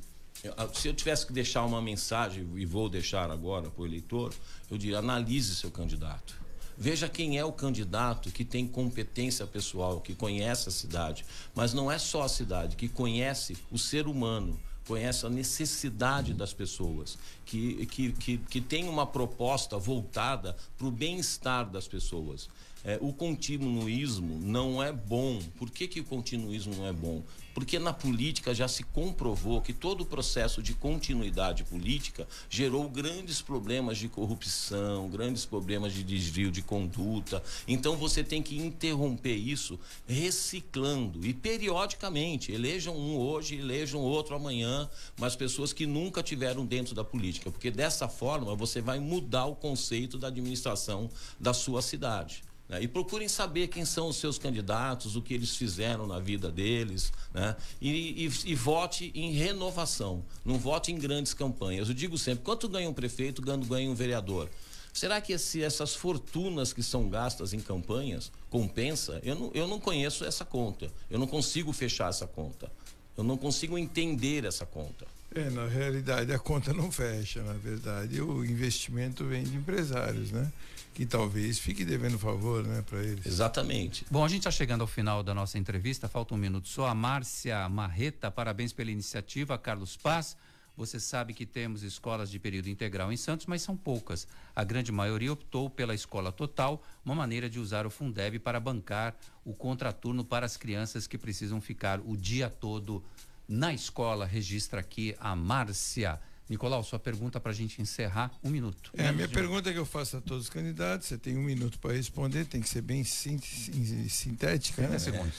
[0.57, 4.33] Ah, se eu tivesse que deixar uma mensagem, e vou deixar agora para o eleitor,
[4.69, 6.43] eu diria: analise seu candidato.
[6.77, 11.23] Veja quem é o candidato que tem competência pessoal, que conhece a cidade.
[11.55, 16.51] Mas não é só a cidade, que conhece o ser humano, conhece a necessidade das
[16.51, 22.49] pessoas, que, que, que, que tem uma proposta voltada para o bem-estar das pessoas.
[22.86, 25.39] É, o continuismo não é bom.
[25.57, 27.23] Por que, que o continuismo não é bom?
[27.53, 33.41] Porque na política já se comprovou que todo o processo de continuidade política gerou grandes
[33.41, 37.41] problemas de corrupção, grandes problemas de desvio de conduta.
[37.67, 42.51] Então você tem que interromper isso reciclando e periodicamente.
[42.51, 47.71] Elejam um hoje, elejam outro amanhã, mas pessoas que nunca tiveram dentro da política, porque
[47.71, 51.09] dessa forma você vai mudar o conceito da administração
[51.39, 52.43] da sua cidade.
[52.70, 52.84] Né?
[52.84, 57.11] E procurem saber quem são os seus candidatos, o que eles fizeram na vida deles,
[57.34, 57.55] né?
[57.82, 61.88] E, e, e, vote em renovação, não vote em grandes campanhas.
[61.88, 64.49] Eu digo sempre: quanto ganha um prefeito, quanto ganha um vereador?
[64.93, 69.20] Será que esse, essas fortunas que são gastas em campanhas compensa?
[69.24, 70.88] Eu não, eu não conheço essa conta.
[71.09, 72.72] Eu não consigo fechar essa conta.
[73.18, 75.07] Eu não consigo entender essa conta.
[75.34, 78.22] É, na realidade a conta não fecha, na verdade.
[78.22, 80.51] O investimento vem de empresários, né?
[80.93, 83.25] Que talvez fique devendo favor, né, para eles.
[83.25, 84.05] Exatamente.
[84.11, 86.87] Bom, a gente está chegando ao final da nossa entrevista, falta um minuto só.
[86.87, 89.57] A Márcia Marreta, parabéns pela iniciativa.
[89.57, 90.37] Carlos Paz,
[90.75, 94.27] você sabe que temos escolas de período integral em Santos, mas são poucas.
[94.55, 99.15] A grande maioria optou pela escola total, uma maneira de usar o Fundeb para bancar
[99.45, 103.03] o contraturno para as crianças que precisam ficar o dia todo
[103.47, 104.25] na escola.
[104.25, 106.19] Registra aqui a Márcia.
[106.49, 108.91] Nicolau, sua pergunta para a gente encerrar, um minuto.
[108.95, 111.79] É, a minha pergunta que eu faço a todos os candidatos, você tem um minuto
[111.79, 114.75] para responder, tem que ser bem sintética.
[114.75, 114.99] 30 né?
[114.99, 115.35] segundos.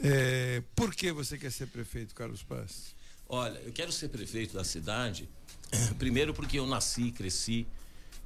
[0.00, 2.94] É, por que você quer ser prefeito, Carlos Paz?
[3.28, 5.28] Olha, eu quero ser prefeito da cidade,
[5.98, 7.66] primeiro porque eu nasci, cresci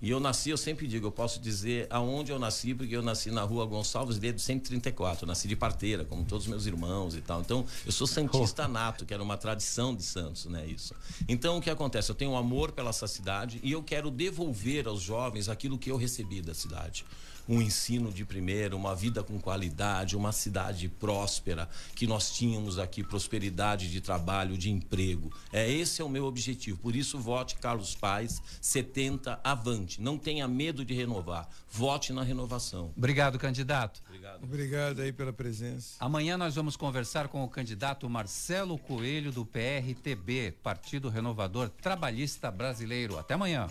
[0.03, 3.31] e eu nasci, eu sempre digo, eu posso dizer aonde eu nasci, porque eu nasci
[3.31, 5.25] na rua Gonçalves de 134.
[5.25, 7.41] Eu nasci de parteira, como todos os meus irmãos e tal.
[7.41, 10.67] Então, eu sou santista nato, que era uma tradição de Santos, né?
[10.67, 10.93] Isso.
[11.29, 12.11] Então, o que acontece?
[12.11, 15.91] Eu tenho um amor pela essa cidade e eu quero devolver aos jovens aquilo que
[15.91, 17.05] eu recebi da cidade
[17.49, 23.03] um ensino de primeira, uma vida com qualidade, uma cidade próspera, que nós tínhamos aqui
[23.03, 25.33] prosperidade de trabalho, de emprego.
[25.53, 26.79] É esse é o meu objetivo.
[26.79, 30.01] Por isso vote Carlos Paz 70 avante.
[30.01, 31.49] Não tenha medo de renovar.
[31.71, 32.93] Vote na renovação.
[32.97, 34.03] Obrigado, candidato.
[34.07, 34.45] Obrigado.
[34.45, 35.97] Obrigado aí pela presença.
[35.99, 43.19] Amanhã nós vamos conversar com o candidato Marcelo Coelho do PRTB, Partido Renovador Trabalhista Brasileiro.
[43.19, 43.69] Até amanhã.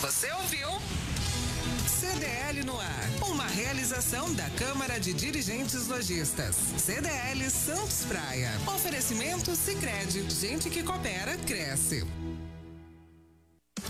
[0.00, 0.68] Você ouviu?
[2.10, 3.10] CDL no ar.
[3.30, 6.56] Uma realização da Câmara de Dirigentes Lojistas.
[6.76, 8.50] CDL Santos Praia.
[8.66, 10.28] Oferecimento Sicredi.
[10.28, 12.04] Gente que coopera cresce.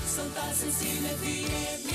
[0.06, 1.88] Santa Cecília FM.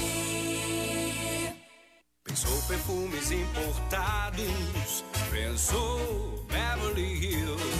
[2.23, 5.03] Pensou perfumes importados.
[5.29, 7.74] Pensou Beverly Hills.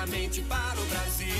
[0.00, 1.30] Diretamente para o Brasil.